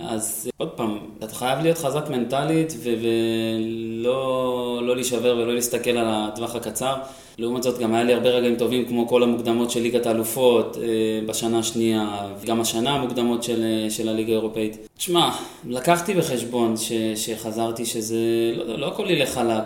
אז 0.00 0.50
עוד 0.56 0.68
פעם, 0.68 0.98
אתה 1.18 1.34
חייב 1.34 1.58
להיות 1.58 1.78
חזק 1.78 2.10
מנטלית 2.10 2.74
ולא 2.82 4.80
לא 4.82 4.94
להישבר 4.94 5.36
ולא 5.36 5.54
להסתכל 5.54 5.90
על 5.90 6.06
הטווח 6.08 6.54
הקצר. 6.54 6.94
לעומת 7.38 7.62
זאת 7.62 7.78
גם 7.78 7.94
היה 7.94 8.04
לי 8.04 8.14
הרבה 8.14 8.28
רגעים 8.28 8.56
טובים 8.56 8.84
כמו 8.84 9.08
כל 9.08 9.22
המוקדמות 9.22 9.70
של 9.70 9.80
ליגת 9.80 10.06
האלופות 10.06 10.76
אה, 10.76 11.26
בשנה 11.26 11.58
השנייה 11.58 12.28
וגם 12.40 12.60
השנה 12.60 12.90
המוקדמות 12.90 13.42
של, 13.42 13.64
אה, 13.64 13.90
של 13.90 14.08
הליגה 14.08 14.32
האירופאית. 14.32 14.88
תשמע, 14.96 15.30
לקחתי 15.68 16.14
בחשבון 16.14 16.76
ש, 16.76 16.92
שחזרתי 17.16 17.86
שזה, 17.86 18.16
לא, 18.56 18.78
לא 18.78 18.86
הכל 18.86 19.10
ילך 19.10 19.28
חלק. 19.28 19.64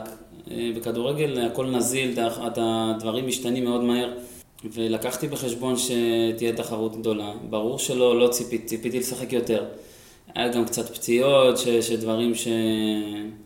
אה, 0.50 0.70
בכדורגל 0.76 1.46
הכל 1.46 1.66
נזיל, 1.66 2.18
הדברים 2.56 3.26
משתנים 3.26 3.64
מאוד 3.64 3.82
מהר. 3.82 4.12
ולקחתי 4.72 5.28
בחשבון 5.28 5.74
שתהיה 5.76 6.52
תחרות 6.56 6.96
גדולה. 6.96 7.32
ברור 7.50 7.78
שלא, 7.78 8.20
לא 8.20 8.28
ציפיתי, 8.28 8.66
ציפיתי 8.66 8.98
לשחק 8.98 9.32
יותר. 9.32 9.64
היה 10.34 10.48
גם 10.48 10.64
קצת 10.64 10.88
פציעות, 10.88 11.58
ש, 11.58 11.68
שדברים 11.68 12.34
ש, 12.34 12.48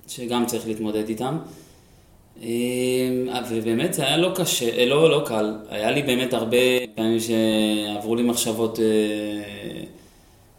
שגם 0.09 0.47
צריך 0.47 0.67
להתמודד 0.67 1.09
איתם. 1.09 1.39
אמ, 2.43 3.29
ובאמת 3.51 3.95
זה 3.95 4.07
היה 4.07 4.17
לא 4.17 4.33
קשה, 4.35 4.79
אה, 4.79 4.87
לא, 4.87 5.11
לא 5.11 5.23
קל. 5.27 5.55
היה 5.69 5.91
לי 5.91 6.03
באמת 6.03 6.35
הרבה 6.35 6.57
פעמים 6.95 7.19
שעברו 7.21 8.15
לי 8.17 8.23
מחשבות 8.23 8.81
אה, 8.81 8.85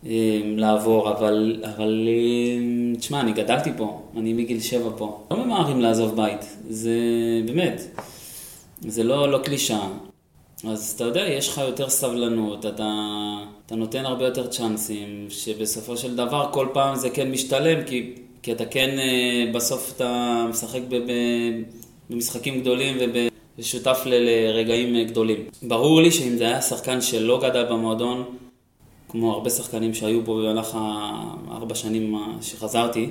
אה, 0.05 0.41
לעבור, 0.43 1.11
אבל, 1.11 1.63
אבל 1.75 2.07
תשמע, 2.99 3.21
אני 3.21 3.31
גדלתי 3.31 3.69
פה, 3.77 4.01
אני 4.17 4.33
מגיל 4.33 4.59
שבע 4.59 4.89
פה. 4.97 5.23
לא 5.31 5.45
ממהרים 5.45 5.81
לעזוב 5.81 6.15
בית, 6.15 6.57
זה 6.69 6.91
באמת, 7.45 7.81
זה 8.81 9.03
לא, 9.03 9.31
לא 9.31 9.37
קלישאה. 9.37 9.87
אז 10.67 10.93
אתה 10.95 11.03
יודע, 11.03 11.21
יש 11.21 11.49
לך 11.49 11.57
יותר 11.57 11.89
סבלנות, 11.89 12.65
אתה, 12.65 12.93
אתה 13.67 13.75
נותן 13.75 14.05
הרבה 14.05 14.25
יותר 14.25 14.47
צ'אנסים, 14.47 15.27
שבסופו 15.29 15.97
של 15.97 16.15
דבר 16.15 16.49
כל 16.51 16.67
פעם 16.73 16.95
זה 16.95 17.09
כן 17.09 17.31
משתלם, 17.31 17.83
כי 17.83 18.13
כי 18.47 18.51
אתה 18.51 18.65
כן, 18.65 18.99
אה, 18.99 19.51
בסוף 19.53 19.93
אתה 19.95 20.45
משחק 20.49 20.79
במשחקים 22.09 22.61
גדולים 22.61 22.97
ושותף 23.59 24.01
לרגעים 24.05 25.07
גדולים. 25.07 25.37
ברור 25.63 26.01
לי 26.01 26.11
שאם 26.11 26.37
זה 26.37 26.43
היה 26.43 26.61
שחקן 26.61 27.01
שלא 27.01 27.39
גדל 27.43 27.65
במועדון, 27.65 28.23
כמו 29.09 29.33
הרבה 29.33 29.49
שחקנים 29.49 29.93
שהיו 29.93 30.25
פה 30.25 30.33
במהלך 30.33 30.77
הארבע 30.79 31.75
שנים 31.75 32.15
שחזרתי, 32.41 33.09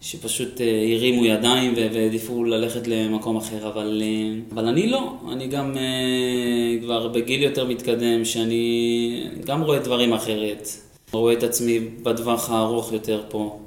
שפשוט 0.00 0.60
אה, 0.60 0.94
הרימו 0.94 1.24
ידיים 1.24 1.74
והעדיפו 1.76 2.44
ללכת 2.44 2.86
למקום 2.86 3.36
אחר, 3.36 3.68
אבל, 3.68 4.02
אבל 4.52 4.66
אני 4.66 4.86
לא, 4.86 5.12
אני 5.32 5.46
גם 5.46 5.76
כבר 6.80 7.08
בגיל 7.08 7.42
יותר 7.42 7.66
מתקדם, 7.66 8.24
שאני 8.24 9.24
גם 9.46 9.62
רואה 9.62 9.78
דברים 9.78 10.12
אחרת, 10.12 10.68
רואה 11.12 11.32
את 11.32 11.42
עצמי 11.42 11.80
בטווח 12.02 12.50
הארוך 12.50 12.92
יותר 12.92 13.22
פה. 13.28 13.58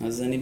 אז 0.00 0.22
אני 0.22 0.38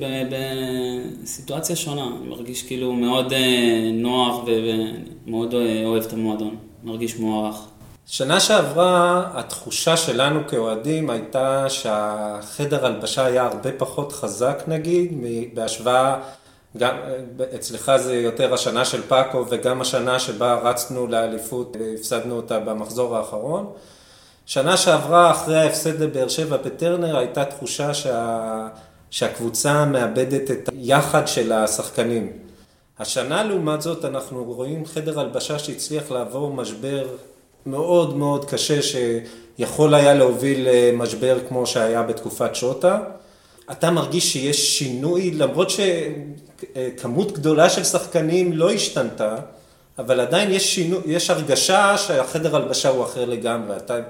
בסיטואציה 1.23 1.77
שונה, 1.77 2.07
אני 2.21 2.29
מרגיש 2.29 2.63
כאילו 2.63 2.93
מאוד 2.93 3.33
אה, 3.33 3.91
נוח 3.93 4.45
ומאוד 4.47 5.55
אה, 5.55 5.85
אוהב 5.85 6.03
את 6.03 6.13
המועדון, 6.13 6.57
מרגיש 6.85 7.17
מוערך. 7.17 7.69
שנה 8.13 8.41
שעברה 8.41 9.23
התחושה 9.35 9.97
שלנו 9.97 10.41
כאוהדים 10.49 11.11
הייתה 11.11 11.69
שהחדר 11.69 12.87
הלבשה 12.87 13.25
היה 13.25 13.43
הרבה 13.43 13.73
פחות 13.79 14.13
חזק 14.13 14.63
נגיד, 14.67 15.13
בהשוואה, 15.55 16.21
גם 16.77 16.97
אצלך 17.55 17.93
זה 17.97 18.15
יותר 18.15 18.55
השנה 18.55 18.85
של 18.85 19.03
פאקו 19.03 19.45
וגם 19.51 19.81
השנה 19.81 20.19
שבה 20.19 20.55
רצנו 20.55 21.07
לאליפות 21.07 21.77
והפסדנו 21.81 22.37
אותה 22.37 22.61
במחזור 22.61 23.17
האחרון. 23.17 23.73
שנה 24.47 24.77
שעברה 24.77 25.31
אחרי 25.31 25.57
ההפסד 25.57 26.01
לבאר 26.01 26.29
שבע 26.29 26.57
בטרנר 26.57 27.17
הייתה 27.17 27.45
תחושה 27.45 27.95
שה... 27.95 28.69
שהקבוצה 29.11 29.85
מאבדת 29.85 30.51
את 30.51 30.69
היחד 30.73 31.29
של 31.29 31.53
השחקנים. 31.53 32.33
השנה 32.99 33.45
לעומת 33.45 33.83
זאת 33.83 34.05
אנחנו 34.05 34.45
רואים 34.45 34.87
חדר 34.87 35.21
הלבשה 35.21 35.59
שהצליח 35.59 36.11
לעבור 36.11 36.53
משבר 36.53 37.07
מאוד 37.67 38.17
מאוד 38.17 38.45
קשה 38.45 38.79
שיכול 38.83 39.95
היה 39.95 40.15
להוביל 40.15 40.69
למשבר 40.69 41.39
כמו 41.49 41.67
שהיה 41.67 42.03
בתקופת 42.03 42.55
שוטה. 42.55 43.01
אתה 43.71 43.91
מרגיש 43.91 44.33
שיש 44.33 44.79
שינוי 44.79 45.31
למרות 45.31 45.69
שכמות 45.71 47.33
גדולה 47.33 47.71
של 47.71 47.85
שחקנים 47.85 48.53
לא 48.53 48.73
השתנתה, 48.73 49.37
אבל 49.99 50.21
עדיין 50.21 50.51
יש, 50.51 50.75
שינו, 50.75 50.99
יש 51.07 51.31
הרגשה 51.31 51.99
שהחדר 51.99 52.57
הלבשה 52.57 52.89
הוא 52.89 53.05
אחר 53.05 53.25
לגמרי. 53.25 53.77
אתה, 53.77 54.01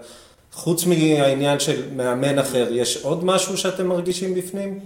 חוץ 0.53 0.87
מהעניין 0.87 1.61
של 1.61 1.83
מאמן 1.97 2.39
אחר, 2.39 2.69
יש 2.71 2.97
עוד 2.97 3.25
משהו 3.25 3.57
שאתם 3.59 3.87
מרגישים 3.87 4.35
בפנים? 4.35 4.79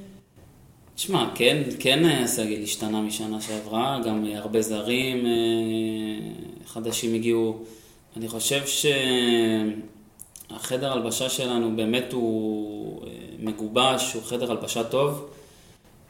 תשמע, 0.94 1.30
כן, 1.34 1.62
כן 1.78 2.04
הסגל 2.04 2.62
השתנה 2.62 3.00
משנה 3.00 3.40
שעברה, 3.40 4.00
גם 4.06 4.24
הרבה 4.34 4.62
זרים 4.62 5.26
אה, 5.26 5.30
חדשים 6.66 7.14
הגיעו. 7.14 7.58
אני 8.16 8.28
חושב 8.28 8.62
שהחדר 10.50 10.92
הלבשה 10.92 11.28
שלנו 11.28 11.76
באמת 11.76 12.12
הוא 12.12 13.02
אה, 13.02 13.10
מגובש, 13.38 14.12
הוא 14.14 14.22
חדר 14.22 14.50
הלבשה 14.50 14.84
טוב. 14.84 15.28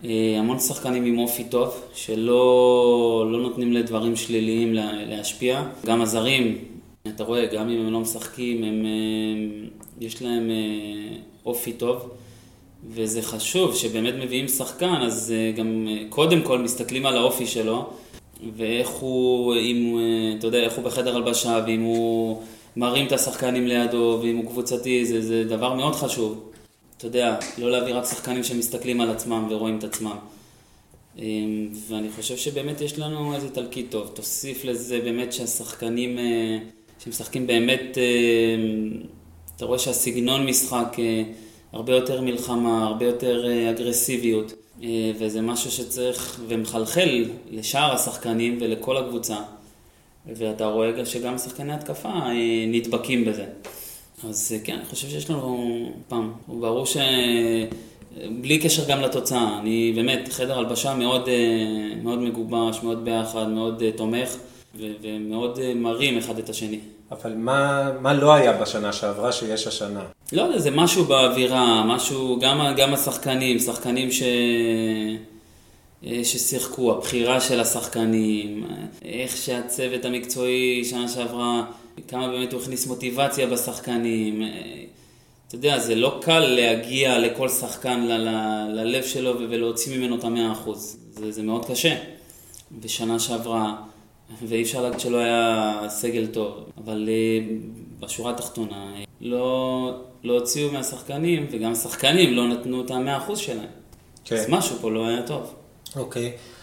אה, 0.05 0.35
המון 0.39 0.59
שחקנים 0.59 1.05
עם 1.05 1.19
אופי 1.19 1.45
טוב, 1.45 1.83
שלא 1.95 3.29
לא 3.33 3.41
נותנים 3.41 3.73
לדברים 3.73 4.17
שליליים 4.17 4.75
להשפיע. 5.07 5.65
גם 5.87 6.03
הזרים, 6.03 6.59
אתה 7.09 7.25
רואה, 7.25 7.47
גם 7.47 7.69
אם 7.69 7.87
הם 7.87 7.93
לא 7.93 8.01
משחקים, 8.01 8.65
הם, 8.65 8.87
אה, 8.87 8.91
יש 10.01 10.23
להם 10.23 10.51
אופי 11.47 11.73
טוב. 11.73 12.11
וזה 12.89 13.23
חשוב, 13.23 13.75
שבאמת 13.75 14.15
מביאים 14.15 14.49
שחקן, 14.49 14.95
אז 15.03 15.35
גם 15.57 15.89
קודם 16.09 16.43
כל 16.43 16.59
מסתכלים 16.59 17.07
על 17.07 17.17
האופי 17.17 17.47
שלו, 17.47 17.91
ואיך 18.57 18.89
הוא, 18.89 19.55
אם, 19.55 19.99
אתה 20.39 20.47
יודע, 20.47 20.59
איך 20.59 20.73
הוא 20.73 20.85
בחדר 20.85 21.17
הלבשה, 21.17 21.61
ואם 21.67 21.81
הוא 21.81 22.43
מרים 22.77 23.07
את 23.07 23.13
השחקנים 23.13 23.67
לידו, 23.67 24.19
ואם 24.23 24.37
הוא 24.37 24.47
קבוצתי, 24.47 25.07
זה, 25.07 25.23
זה 25.23 25.45
דבר 25.45 25.75
מאוד 25.75 25.95
חשוב. 25.95 26.51
אתה 26.97 27.07
יודע, 27.07 27.37
לא 27.59 27.71
להביא 27.71 27.95
רק 27.95 28.05
שחקנים 28.05 28.45
שמסתכלים 28.45 29.01
על 29.01 29.11
עצמם 29.11 29.47
ורואים 29.51 29.79
את 29.79 29.85
עצמם. 29.85 30.17
אמ, 31.19 31.69
ואני 31.89 32.09
חושב 32.17 32.37
שבאמת 32.37 32.81
יש 32.81 32.99
לנו 32.99 33.35
איזה 33.35 33.51
תלקיט 33.51 33.91
טוב. 33.91 34.11
תוסיף 34.15 34.65
לזה 34.65 35.01
באמת 35.01 35.33
שהשחקנים 35.33 36.19
אה, 36.19 36.59
שמשחקים 37.05 37.47
באמת, 37.47 37.99
אה, 37.99 38.03
אתה 39.57 39.65
רואה 39.65 39.79
שהסגנון 39.79 40.47
משחק 40.47 40.97
אה, 40.99 41.23
הרבה 41.73 41.95
יותר 41.95 42.21
מלחמה, 42.21 42.87
הרבה 42.87 43.07
יותר 43.07 43.47
אגרסיביות. 43.71 44.53
וזה 45.19 45.41
משהו 45.41 45.71
שצריך 45.71 46.41
ומחלחל 46.49 47.25
לשאר 47.51 47.93
השחקנים 47.93 48.59
ולכל 48.61 48.97
הקבוצה. 48.97 49.37
ואתה 50.27 50.67
רואה 50.67 51.07
שגם 51.07 51.39
שחקני 51.39 51.73
התקפה 51.73 52.13
נדבקים 52.67 53.25
בזה. 53.25 53.45
אז 54.25 54.55
כן, 54.65 54.77
אני 54.77 54.85
חושב 54.85 55.09
שיש 55.09 55.31
לנו, 55.31 55.69
פעם, 56.09 56.33
ברור 56.49 56.87
שבלי 56.87 58.59
קשר 58.59 58.89
גם 58.89 59.01
לתוצאה, 59.01 59.59
אני 59.59 59.93
באמת, 59.97 60.29
חדר 60.29 60.59
הלבשה 60.59 60.95
מאוד, 60.95 61.29
אה, 61.29 61.95
מאוד 62.03 62.19
מגובש, 62.19 62.83
מאוד 62.83 63.05
ביחד, 63.05 63.49
מאוד 63.49 63.83
אה, 63.83 63.93
תומך 63.93 64.37
ו- 64.75 64.93
ומאוד 65.03 65.59
אה, 65.59 65.75
מרים 65.75 66.19
אחד 66.19 66.39
את 66.39 66.49
השני. 66.49 66.79
אבל 67.11 67.35
מה, 67.35 67.91
מה 68.01 68.15
לא 68.15 68.35
היה 68.35 68.53
בשנה 68.53 68.93
שעברה 68.93 69.33
שיש 69.33 69.67
השנה? 69.67 70.05
לא 70.33 70.43
יודע, 70.43 70.59
זה 70.59 70.71
משהו 70.71 71.05
באווירה, 71.05 71.85
משהו, 71.85 72.39
גם, 72.41 72.75
גם 72.77 72.95
השחקנים, 72.95 73.59
שחקנים 73.59 74.13
ש... 74.13 74.23
ששיחקו, 76.23 76.93
הבחירה 76.93 77.41
של 77.41 77.61
השחקנים, 77.61 78.67
איך 79.05 79.37
שהצוות 79.37 80.05
המקצועי 80.05 80.85
שנה 80.85 81.09
שעברה 81.09 81.65
כמה 82.09 82.29
באמת 82.29 82.53
הוא 82.53 82.61
הכניס 82.63 82.87
מוטיבציה 82.87 83.47
בשחקנים. 83.47 84.43
אה, 84.43 84.49
אתה 85.49 85.55
יודע, 85.55 85.79
זה 85.79 85.95
לא 85.95 86.19
קל 86.23 86.41
להגיע 86.41 87.19
לכל 87.19 87.49
שחקן 87.49 88.01
ל- 88.01 88.13
ל- 88.13 88.71
ללב 88.75 89.05
שלו 89.05 89.35
ולהוציא 89.39 89.99
ממנו 89.99 90.17
את 90.17 90.25
המאה 90.25 90.53
אחוז. 90.53 90.97
זה, 91.11 91.33
זה 91.33 91.43
מאוד 91.43 91.65
קשה. 91.65 91.97
בשנה 92.81 93.19
שעברה, 93.19 93.75
ואי 94.43 94.63
אפשר 94.63 94.83
להגיד 94.83 95.01
שלא 95.01 95.17
היה 95.17 95.81
סגל 95.89 96.27
טוב, 96.27 96.71
אבל 96.85 97.09
uh, 97.09 97.53
בשורה 98.01 98.31
התחתונה, 98.31 98.95
לא, 99.21 100.01
לא 100.25 100.33
הוציאו 100.33 100.73
מהשחקנים, 100.73 101.47
וגם 101.51 101.73
השחקנים 101.73 102.35
לא 102.35 102.49
נתנו 102.49 102.85
את 102.85 102.91
המאה 102.91 103.17
אחוז 103.17 103.39
שלהם. 103.39 103.67
כן. 104.25 104.37
אז 104.37 104.47
משהו 104.49 104.77
פה 104.81 104.91
לא 104.91 105.07
היה 105.07 105.23
טוב. 105.23 105.55
אוקיי. 105.97 106.33
Okay. 106.35 106.57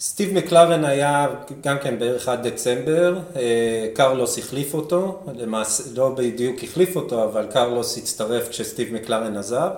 סטיב 0.00 0.34
מקלרן 0.34 0.84
היה 0.84 1.26
גם 1.60 1.76
כן 1.82 1.98
בערך 1.98 2.28
עד 2.28 2.46
דצמבר, 2.46 3.18
אה, 3.36 3.88
קרלוס 3.94 4.38
החליף 4.38 4.74
אותו, 4.74 5.20
למעשה 5.34 5.82
לא 5.96 6.08
בדיוק 6.08 6.64
החליף 6.64 6.96
אותו, 6.96 7.24
אבל 7.24 7.46
קרלוס 7.50 7.98
הצטרף 7.98 8.48
כשסטיב 8.48 8.94
מקלרן 8.94 9.36
עזב. 9.36 9.70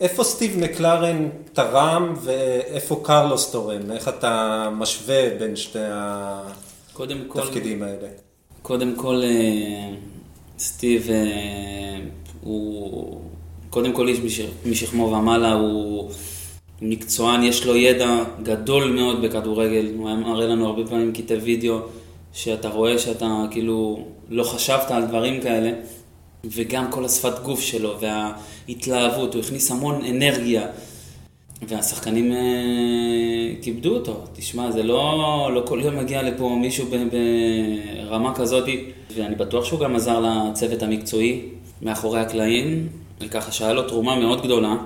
איפה 0.00 0.24
סטיב 0.24 0.58
מקלרן 0.58 1.28
תרם 1.52 2.14
ואיפה 2.22 3.00
קרלוס 3.04 3.50
תורם? 3.50 3.90
איך 3.90 4.08
אתה 4.08 4.68
משווה 4.72 5.38
בין 5.38 5.56
שתי 5.56 5.78
התפקידים 6.98 7.82
האלה? 7.82 8.08
קודם 8.62 8.94
כל, 8.96 9.22
אה, 9.24 9.94
סטיב 10.58 11.10
אה, 11.10 11.98
הוא 12.40 13.20
קודם 13.70 13.92
כל 13.92 14.08
איש 14.08 14.18
משכמו 14.66 15.04
ומעלה, 15.04 15.52
הוא... 15.52 16.10
מקצוען, 16.82 17.42
יש 17.42 17.66
לו 17.66 17.76
ידע 17.76 18.24
גדול 18.42 18.90
מאוד 18.92 19.22
בכדורגל, 19.22 19.86
הוא 19.96 20.08
היה 20.08 20.16
מראה 20.16 20.46
לנו 20.46 20.66
הרבה 20.66 20.86
פעמים 20.86 21.12
קטעי 21.12 21.36
וידאו, 21.36 21.78
שאתה 22.32 22.68
רואה 22.68 22.98
שאתה 22.98 23.44
כאילו 23.50 24.06
לא 24.28 24.44
חשבת 24.44 24.90
על 24.90 25.06
דברים 25.06 25.40
כאלה, 25.40 25.72
וגם 26.50 26.90
כל 26.90 27.04
השפת 27.04 27.42
גוף 27.42 27.60
שלו 27.60 27.96
וההתלהבות, 28.00 29.34
הוא 29.34 29.42
הכניס 29.42 29.70
המון 29.70 30.04
אנרגיה, 30.04 30.66
והשחקנים 31.62 32.32
אה, 32.32 33.62
כיבדו 33.62 33.94
אותו. 33.94 34.24
תשמע, 34.32 34.70
זה 34.70 34.82
לא, 34.82 35.50
לא 35.54 35.62
כל 35.66 35.80
יום 35.82 35.96
מגיע 35.96 36.22
לפה 36.22 36.56
מישהו 36.60 36.86
ברמה 38.06 38.34
כזאת, 38.34 38.68
ואני 39.14 39.34
בטוח 39.34 39.64
שהוא 39.64 39.80
גם 39.80 39.96
עזר 39.96 40.20
לצוות 40.20 40.82
המקצועי 40.82 41.42
מאחורי 41.82 42.20
הקלעים, 42.20 42.88
וככה 43.20 43.52
שהיה 43.52 43.72
לו 43.72 43.82
תרומה 43.82 44.20
מאוד 44.20 44.42
גדולה. 44.42 44.76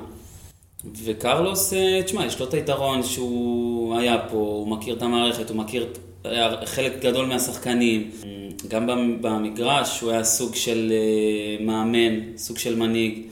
וקרלוס, 1.04 1.72
אה, 1.72 2.02
תשמע, 2.02 2.26
יש 2.26 2.40
לו 2.40 2.46
את 2.46 2.54
היתרון 2.54 3.02
שהוא 3.02 3.96
היה 3.98 4.18
פה, 4.30 4.36
הוא 4.36 4.68
מכיר 4.68 4.94
את 4.94 5.02
המערכת, 5.02 5.50
הוא 5.50 5.56
מכיר 5.56 5.86
חלק 6.64 6.92
גדול 7.00 7.26
מהשחקנים. 7.26 8.10
גם 8.68 8.86
במגרש 9.20 10.00
הוא 10.00 10.10
היה 10.10 10.24
סוג 10.24 10.54
של 10.54 10.92
אה, 10.92 11.64
מאמן, 11.64 12.36
סוג 12.36 12.58
של 12.58 12.76
מנהיג. 12.76 13.22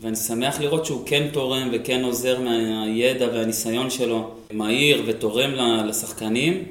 ואני 0.00 0.16
שמח 0.16 0.60
לראות 0.60 0.86
שהוא 0.86 1.02
כן 1.06 1.28
תורם 1.32 1.68
וכן 1.72 2.04
עוזר 2.04 2.40
מהידע 2.40 3.26
והניסיון 3.26 3.90
שלו, 3.90 4.30
מהיר 4.52 5.02
ותורם 5.06 5.50
לשחקנים, 5.86 6.64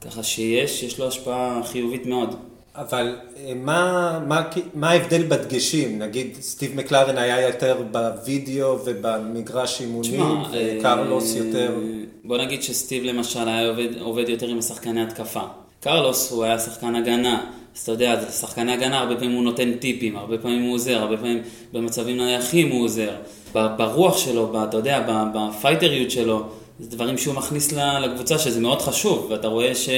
ככה 0.00 0.22
שיש, 0.22 0.82
יש 0.82 0.98
לו 0.98 1.08
השפעה 1.08 1.60
חיובית 1.64 2.06
מאוד. 2.06 2.34
אבל 2.74 3.16
אה, 3.36 3.52
מה, 3.54 4.20
מה, 4.26 4.42
מה 4.74 4.90
ההבדל 4.90 5.22
בדגשים? 5.22 5.98
נגיד 5.98 6.36
סטיב 6.40 6.76
מקלרן 6.76 7.18
היה 7.18 7.46
יותר 7.46 7.82
בווידאו 7.90 8.78
ובמגרש 8.84 9.80
אימונים, 9.80 10.42
וקרלוס 10.52 11.36
אה, 11.36 11.44
יותר... 11.44 11.74
בוא 12.24 12.38
נגיד 12.38 12.62
שסטיב 12.62 13.04
למשל 13.04 13.48
היה 13.48 13.68
עובד, 13.68 13.98
עובד 14.00 14.28
יותר 14.28 14.48
עם 14.48 14.58
השחקני 14.58 15.02
התקפה. 15.02 15.40
קרלוס 15.80 16.30
הוא 16.30 16.44
היה 16.44 16.58
שחקן 16.58 16.94
הגנה, 16.94 17.44
אז 17.76 17.82
אתה 17.82 17.92
יודע, 17.92 18.30
שחקני 18.30 18.72
הגנה 18.72 18.98
הרבה 18.98 19.14
פעמים 19.14 19.32
הוא 19.32 19.44
נותן 19.44 19.72
טיפים, 19.72 20.16
הרבה 20.16 20.38
פעמים 20.38 20.62
הוא 20.62 20.74
עוזר, 20.74 20.98
הרבה 20.98 21.16
פעמים 21.16 21.42
במצבים 21.72 22.16
נייחים 22.16 22.70
הוא 22.70 22.84
עוזר. 22.84 23.10
ברוח 23.52 24.18
שלו, 24.18 24.64
אתה 24.68 24.76
יודע, 24.76 25.06
בפייטריות 25.34 26.10
שלו, 26.10 26.42
זה 26.80 26.90
דברים 26.90 27.18
שהוא 27.18 27.34
מכניס 27.34 27.72
לקבוצה 27.72 28.38
שזה 28.38 28.60
מאוד 28.60 28.82
חשוב, 28.82 29.26
ואתה 29.30 29.48
רואה 29.48 29.74
ש, 29.74 29.88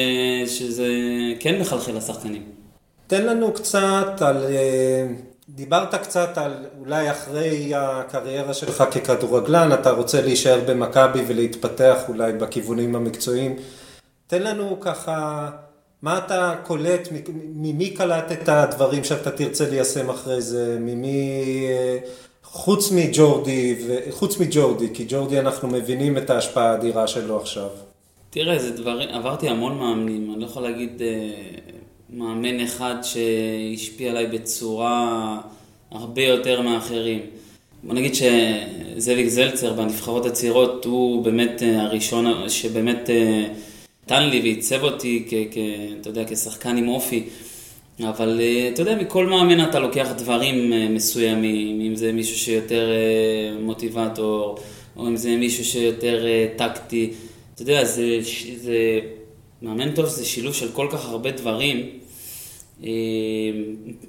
שזה 0.46 0.88
כן 1.40 1.60
מחלחל 1.60 1.92
לשחקנים. 1.96 2.42
תן 3.06 3.26
לנו 3.26 3.52
קצת 3.52 4.22
על, 4.22 4.36
אה, 4.36 5.06
דיברת 5.48 5.94
קצת 5.94 6.38
על 6.38 6.52
אולי 6.80 7.10
אחרי 7.10 7.72
הקריירה 7.74 8.54
שלך 8.54 8.84
ככדורגלן, 8.90 9.72
אתה 9.72 9.90
רוצה 9.90 10.22
להישאר 10.22 10.60
במכבי 10.66 11.24
ולהתפתח 11.26 11.96
אולי 12.08 12.32
בכיוונים 12.32 12.96
המקצועיים. 12.96 13.56
תן 14.26 14.42
לנו 14.42 14.80
ככה, 14.80 15.50
מה 16.02 16.18
אתה 16.18 16.54
קולט, 16.62 17.08
ממי 17.54 17.90
קלט 17.90 18.32
את 18.32 18.48
הדברים 18.48 19.04
שאתה 19.04 19.30
תרצה 19.30 19.70
ליישם 19.70 20.10
אחרי 20.10 20.42
זה, 20.42 20.76
ממי, 20.80 21.66
אה, 21.68 21.98
חוץ 22.42 22.92
מג'ורדי, 22.92 23.76
חוץ 24.10 24.38
מג'ורדי, 24.38 24.94
כי 24.94 25.06
ג'ורדי 25.08 25.40
אנחנו 25.40 25.68
מבינים 25.68 26.18
את 26.18 26.30
ההשפעה 26.30 26.70
האדירה 26.70 27.06
שלו 27.06 27.40
עכשיו. 27.40 27.68
תראה, 28.30 28.58
זה 28.58 28.70
דברים, 28.70 29.08
עברתי 29.08 29.48
המון 29.48 29.78
מאמנים, 29.78 30.30
אני 30.32 30.40
לא 30.40 30.46
יכול 30.46 30.62
להגיד 30.62 31.02
אה, 31.02 31.74
מאמן 32.16 32.60
אחד 32.60 32.94
שהשפיע 33.02 34.10
עליי 34.10 34.26
בצורה 34.26 35.40
הרבה 35.90 36.22
יותר 36.22 36.62
מאחרים. 36.62 37.20
בוא 37.82 37.94
נגיד 37.94 38.12
שזאביק 38.14 39.28
זלצר 39.28 39.72
בנבחרות 39.72 40.26
הצעירות 40.26 40.84
הוא 40.84 41.24
באמת 41.24 41.62
אה, 41.62 41.82
הראשון 41.82 42.48
שבאמת 42.48 43.10
אה, 43.10 43.46
נתן 44.04 44.22
לי 44.22 44.40
ועיצב 44.40 44.82
אותי, 44.82 45.24
כ, 45.28 45.34
כ, 45.50 45.58
אתה 46.00 46.08
יודע, 46.08 46.22
כשחקן 46.28 46.76
עם 46.76 46.88
אופי. 46.88 47.22
אבל 48.00 48.40
אה, 48.40 48.70
אתה 48.72 48.82
יודע, 48.82 48.96
מכל 48.96 49.26
מאמן 49.26 49.68
אתה 49.68 49.78
לוקח 49.78 50.08
דברים 50.18 50.72
מסוימים, 50.94 51.80
אם 51.80 51.96
זה 51.96 52.12
מישהו 52.12 52.36
שיותר 52.36 52.92
מוטיבטור, 53.60 54.58
או 54.96 55.06
אם 55.06 55.16
זה 55.16 55.36
מישהו 55.36 55.64
שיותר 55.64 56.26
טקטי. 56.56 57.10
אתה 57.54 57.62
יודע, 57.62 57.84
זה, 57.84 58.18
זה, 58.56 59.00
מאמן 59.62 59.94
טוב 59.94 60.06
זה 60.06 60.24
שילוב 60.24 60.54
של 60.54 60.72
כל 60.72 60.88
כך 60.90 61.08
הרבה 61.08 61.30
דברים. 61.30 62.03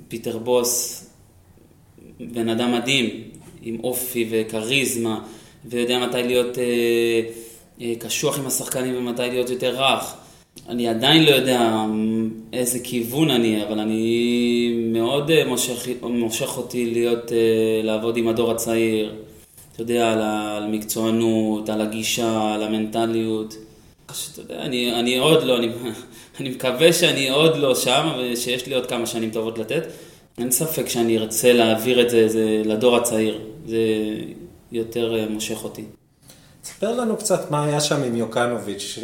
פיטר 0.07 0.37
בוס, 0.37 1.05
בן 2.19 2.49
אדם 2.49 2.73
מדהים, 2.73 3.09
עם 3.61 3.77
אופי 3.83 4.27
וכריזמה, 4.29 5.19
ויודע 5.65 5.99
מתי 6.07 6.23
להיות 6.23 6.57
אה, 6.57 6.63
אה, 7.81 7.93
קשוח 7.99 8.39
עם 8.39 8.47
השחקנים 8.47 8.97
ומתי 8.97 9.21
להיות 9.21 9.49
יותר 9.49 9.75
רך. 9.81 10.15
אני 10.69 10.87
עדיין 10.87 11.23
לא 11.23 11.29
יודע 11.29 11.85
איזה 12.53 12.79
כיוון 12.79 13.31
אני, 13.31 13.63
אבל 13.63 13.79
אני 13.79 14.73
מאוד 14.93 15.31
אה, 15.31 15.45
מושך, 15.45 15.87
מושך 16.01 16.57
אותי 16.57 16.85
להיות, 16.85 17.31
לעבוד 17.83 18.17
עם 18.17 18.27
הדור 18.27 18.51
הצעיר. 18.51 19.15
אתה 19.73 19.81
יודע, 19.81 20.11
על, 20.11 20.21
על 20.21 20.71
מקצוענות, 20.71 21.69
על 21.69 21.81
הגישה, 21.81 22.53
על 22.53 22.63
המנטליות. 22.63 23.55
שאתה 24.13 24.41
יודע, 24.41 24.61
אני, 24.61 24.99
אני 24.99 25.17
עוד 25.17 25.43
לא, 25.43 25.57
אני, 25.57 25.71
אני 26.39 26.49
מקווה 26.49 26.93
שאני 26.93 27.29
עוד 27.29 27.57
לא 27.57 27.75
שם 27.75 28.07
ושיש 28.19 28.65
לי 28.65 28.75
עוד 28.75 28.85
כמה 28.85 29.05
שנים 29.05 29.31
טובות 29.31 29.57
לתת. 29.57 29.83
אין 30.37 30.51
ספק 30.51 30.89
שאני 30.89 31.17
ארצה 31.17 31.53
להעביר 31.53 32.01
את 32.01 32.09
זה, 32.09 32.27
זה 32.27 32.61
לדור 32.65 32.97
הצעיר. 32.97 33.41
זה 33.65 33.77
יותר 34.71 35.15
אה, 35.15 35.25
מושך 35.29 35.63
אותי. 35.63 35.83
ספר 36.63 36.95
לנו 36.95 37.17
קצת 37.17 37.51
מה 37.51 37.65
היה 37.65 37.81
שם 37.81 38.03
עם 38.03 38.15
יוקנוביץ', 38.15 38.99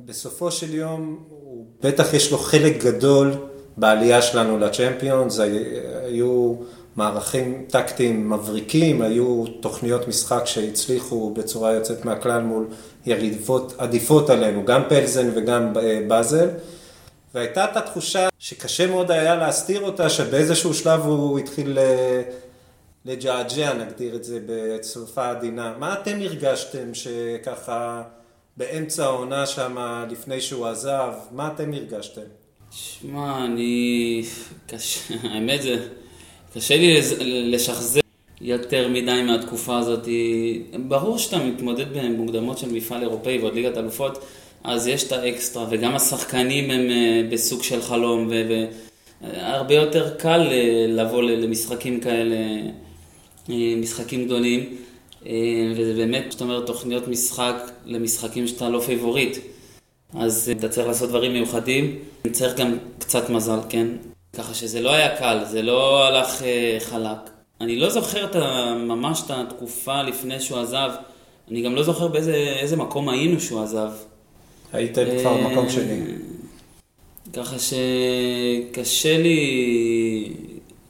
שבסופו 0.00 0.50
של 0.50 0.74
יום, 0.74 1.24
הוא, 1.28 1.66
בטח 1.82 2.14
יש 2.14 2.32
לו 2.32 2.38
חלק 2.38 2.84
גדול 2.84 3.32
בעלייה 3.76 4.22
שלנו 4.22 4.58
לצ'מפיונס, 4.58 5.40
היו 6.04 6.54
מערכים 6.96 7.64
טקטיים 7.68 8.30
מבריקים, 8.30 9.02
היו 9.02 9.44
תוכניות 9.60 10.08
משחק 10.08 10.42
שהצליחו 10.44 11.34
בצורה 11.34 11.72
יוצאת 11.72 12.04
מהכלל 12.04 12.42
מול 12.42 12.66
יריבות 13.06 13.74
עדיפות 13.78 14.30
עלינו, 14.30 14.64
גם 14.64 14.82
פלזן 14.88 15.30
וגם 15.34 15.72
באזל. 16.08 16.48
והייתה 17.34 17.64
את 17.64 17.76
התחושה 17.76 18.28
שקשה 18.38 18.86
מאוד 18.86 19.10
היה 19.10 19.34
להסתיר 19.34 19.80
אותה, 19.80 20.10
שבאיזשהו 20.10 20.74
שלב 20.74 21.00
הוא 21.00 21.38
התחיל 21.38 21.78
אה, 21.78 22.22
לג'עג'ע, 23.04 23.72
נגדיר 23.74 24.16
את 24.16 24.24
זה 24.24 24.38
בצרופה 24.46 25.30
עדינה. 25.30 25.74
מה 25.78 25.92
אתם 25.92 26.20
הרגשתם 26.20 26.94
שככה 26.94 28.02
באמצע 28.56 29.04
העונה 29.04 29.46
שם, 29.46 30.04
לפני 30.10 30.40
שהוא 30.40 30.66
עזב, 30.66 31.12
מה 31.30 31.50
אתם 31.54 31.72
הרגשתם? 31.72 32.20
שמע, 32.70 33.44
אני... 33.44 34.24
קשה, 34.66 35.14
האמת 35.32 35.62
זה... 35.62 35.88
קשה 36.54 36.76
לי 36.76 37.00
לשחזר 37.24 38.01
יותר 38.42 38.88
מדי 38.88 39.22
מהתקופה 39.26 39.78
הזאת. 39.78 40.08
ברור 40.88 41.18
שאתה 41.18 41.38
מתמודד 41.38 41.86
במוקדמות 41.96 42.58
של 42.58 42.72
מפעל 42.72 43.02
אירופאי 43.02 43.38
ועוד 43.38 43.54
ליגת 43.54 43.78
אלופות, 43.78 44.24
אז 44.64 44.86
יש 44.86 45.04
את 45.04 45.12
האקסטרה, 45.12 45.66
וגם 45.70 45.94
השחקנים 45.94 46.70
הם 46.70 46.90
אה, 46.90 47.22
בסוג 47.30 47.62
של 47.62 47.82
חלום, 47.82 48.30
והרבה 49.22 49.74
יותר 49.74 50.14
קל 50.18 50.48
אה, 50.50 50.86
לבוא 50.88 51.22
למשחקים 51.22 52.00
כאלה. 52.00 52.36
אה, 53.50 53.74
משחקים 53.76 54.24
גדולים, 54.24 54.76
וזה 55.76 55.94
באמת, 55.96 56.24
זאת 56.30 56.40
אומרת, 56.40 56.66
תוכניות 56.66 57.08
משחק 57.08 57.70
למשחקים 57.84 58.48
שאתה 58.48 58.68
לא 58.68 58.80
favorite. 58.80 59.38
אז 60.14 60.52
אתה 60.58 60.68
צריך 60.68 60.86
לעשות 60.86 61.08
דברים 61.08 61.32
מיוחדים, 61.32 61.98
צריך 62.32 62.56
גם 62.56 62.78
קצת 62.98 63.30
מזל, 63.30 63.58
כן? 63.68 63.86
ככה 64.32 64.54
שזה 64.54 64.80
לא 64.80 64.90
היה 64.90 65.16
קל, 65.16 65.38
זה 65.44 65.62
לא 65.62 66.06
הלך 66.06 66.42
חלק. 66.78 67.31
אני 67.62 67.76
לא 67.76 67.90
זוכר 67.90 68.24
את 68.24 68.36
ממש 68.76 69.22
את 69.26 69.30
התקופה 69.30 70.02
לפני 70.02 70.40
שהוא 70.40 70.58
עזב, 70.58 70.90
אני 71.50 71.62
גם 71.62 71.74
לא 71.74 71.82
זוכר 71.82 72.08
באיזה 72.08 72.76
מקום 72.76 73.08
היינו 73.08 73.40
שהוא 73.40 73.60
עזב. 73.60 73.90
הייתם 74.72 75.04
כבר 75.20 75.36
במקום 75.36 75.70
שני. 75.70 76.00
ככה 77.32 77.56
שקשה 77.58 79.18
לי 79.18 80.32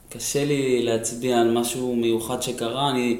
קשה 0.08 0.44
לי 0.44 0.82
להצביע 0.82 1.40
על 1.40 1.50
משהו 1.50 1.96
מיוחד 1.96 2.42
שקרה, 2.42 2.90
אני, 2.90 3.16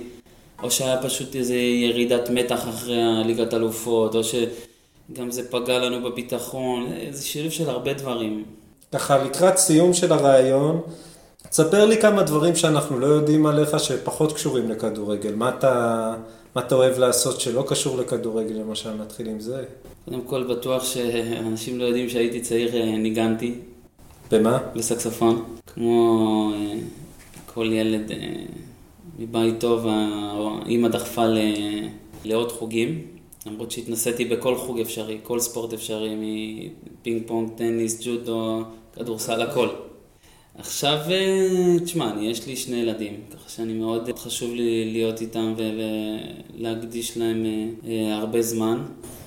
או 0.63 0.71
שהיה 0.71 1.03
פשוט 1.03 1.37
איזה 1.37 1.57
ירידת 1.57 2.31
מתח 2.31 2.69
אחרי 2.69 3.03
הליגת 3.03 3.55
אלופות, 3.55 4.15
או 4.15 4.21
שגם 4.25 5.31
זה 5.31 5.51
פגע 5.51 5.79
לנו 5.79 6.11
בביטחון, 6.11 6.87
זה 7.11 7.27
שילוב 7.27 7.53
של 7.53 7.71
הרבה 7.71 7.93
דברים. 7.93 8.45
ככה, 8.93 9.25
לקראת 9.25 9.57
סיום 9.59 9.95
של 9.95 10.13
הרעיון, 10.13 10.81
תספר 11.53 11.87
לי 11.87 12.01
כמה 12.01 12.23
דברים 12.23 12.57
שאנחנו 12.57 12.99
לא 12.99 13.07
יודעים 13.07 13.47
עליך 13.47 13.81
שפחות 13.81 14.33
קשורים 14.33 14.71
לכדורגל. 14.71 15.35
מה 15.35 15.49
אתה, 15.49 16.15
מה 16.57 16.63
אתה 16.63 16.75
אוהב 16.75 16.99
לעשות 16.99 17.41
שלא 17.41 17.65
קשור 17.69 17.99
לכדורגל, 17.99 18.55
למשל? 18.55 18.95
נתחיל 18.95 19.29
עם 19.29 19.41
זה. 19.41 19.65
קודם 20.05 20.21
כל, 20.27 20.43
בטוח 20.43 20.85
שאנשים 20.85 21.79
לא 21.79 21.85
יודעים 21.85 22.09
שהייתי 22.09 22.41
צעיר, 22.41 22.77
אה, 22.77 22.97
ניגנתי. 22.97 23.55
במה? 24.31 24.59
בסקסופון. 24.77 25.45
כמו 25.75 26.51
אה, 26.55 26.75
כל 27.55 27.73
ילד 27.73 28.11
אה, 28.11 28.17
מבית 29.19 29.61
טוב, 29.61 29.87
האימא 29.87 30.89
דחפה 30.89 31.25
לעוד 32.25 32.53
חוגים, 32.53 33.03
למרות 33.47 33.71
שהתנסיתי 33.71 34.25
בכל 34.25 34.57
חוג 34.57 34.81
אפשרי, 34.81 35.19
כל 35.23 35.41
ספורט 35.41 35.73
אפשרי, 35.73 36.15
מפינג 36.15 37.23
פונג, 37.27 37.49
טניס, 37.57 38.01
ג'ודו, 38.05 38.63
כדורסל, 38.97 39.43
הכל. 39.43 39.69
עכשיו, 40.59 40.99
אה, 41.11 41.79
תשמע, 41.85 42.13
יש 42.21 42.47
לי 42.47 42.57
שני 42.57 42.77
ילדים, 42.77 43.21
ככה 43.35 43.49
שאני 43.49 43.73
מאוד 43.73 44.11
חשוב 44.19 44.55
לי 44.55 44.93
להיות 44.93 45.21
איתם 45.21 45.55
ולהקדיש 45.57 47.17
להם 47.17 47.47
הרבה 48.13 48.43
זמן. 48.43 48.83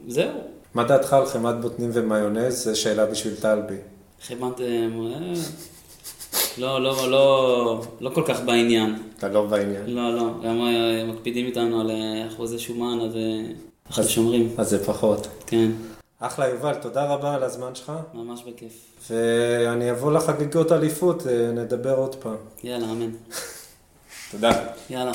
זהו. 0.07 0.31
מה 0.73 0.83
דעתך 0.83 1.13
על 1.13 1.25
חמת 1.25 1.61
בוטנים 1.61 1.89
ומיונז? 1.93 2.63
זו 2.63 2.79
שאלה 2.79 3.05
בשביל 3.05 3.35
טלבי. 3.35 3.77
חמת... 4.21 4.61
לא, 6.57 6.81
לא, 6.81 7.11
לא, 7.11 7.81
לא 8.01 8.09
כל 8.09 8.23
כך 8.27 8.41
בעניין. 8.45 8.95
אתה 9.17 9.29
לא 9.29 9.45
בעניין. 9.45 9.81
לא, 9.87 10.15
לא, 10.15 10.23
גם 10.43 10.61
אה, 10.61 11.05
מקפידים 11.07 11.45
איתנו 11.45 11.81
על 11.81 11.91
אה, 11.91 12.27
אחוזי 12.27 12.59
שומן, 12.59 12.99
אז 13.01 13.15
אה, 13.15 13.21
אנחנו 13.87 14.03
שומרים. 14.03 14.49
אז 14.57 14.69
זה 14.69 14.85
פחות. 14.85 15.27
כן. 15.47 15.71
אחלה 16.19 16.47
יובל, 16.49 16.73
תודה 16.73 17.05
רבה 17.05 17.33
על 17.35 17.43
הזמן 17.43 17.75
שלך. 17.75 17.91
ממש 18.13 18.43
בכיף. 18.43 18.73
ואני 19.09 19.91
אבוא 19.91 20.11
לחגיגות 20.11 20.71
אליפות, 20.71 21.23
נדבר 21.53 21.95
עוד 21.95 22.15
פעם. 22.15 22.35
יאללה, 22.63 22.85
אמן. 22.91 23.11
תודה. 24.31 24.51
יאללה. 24.89 25.11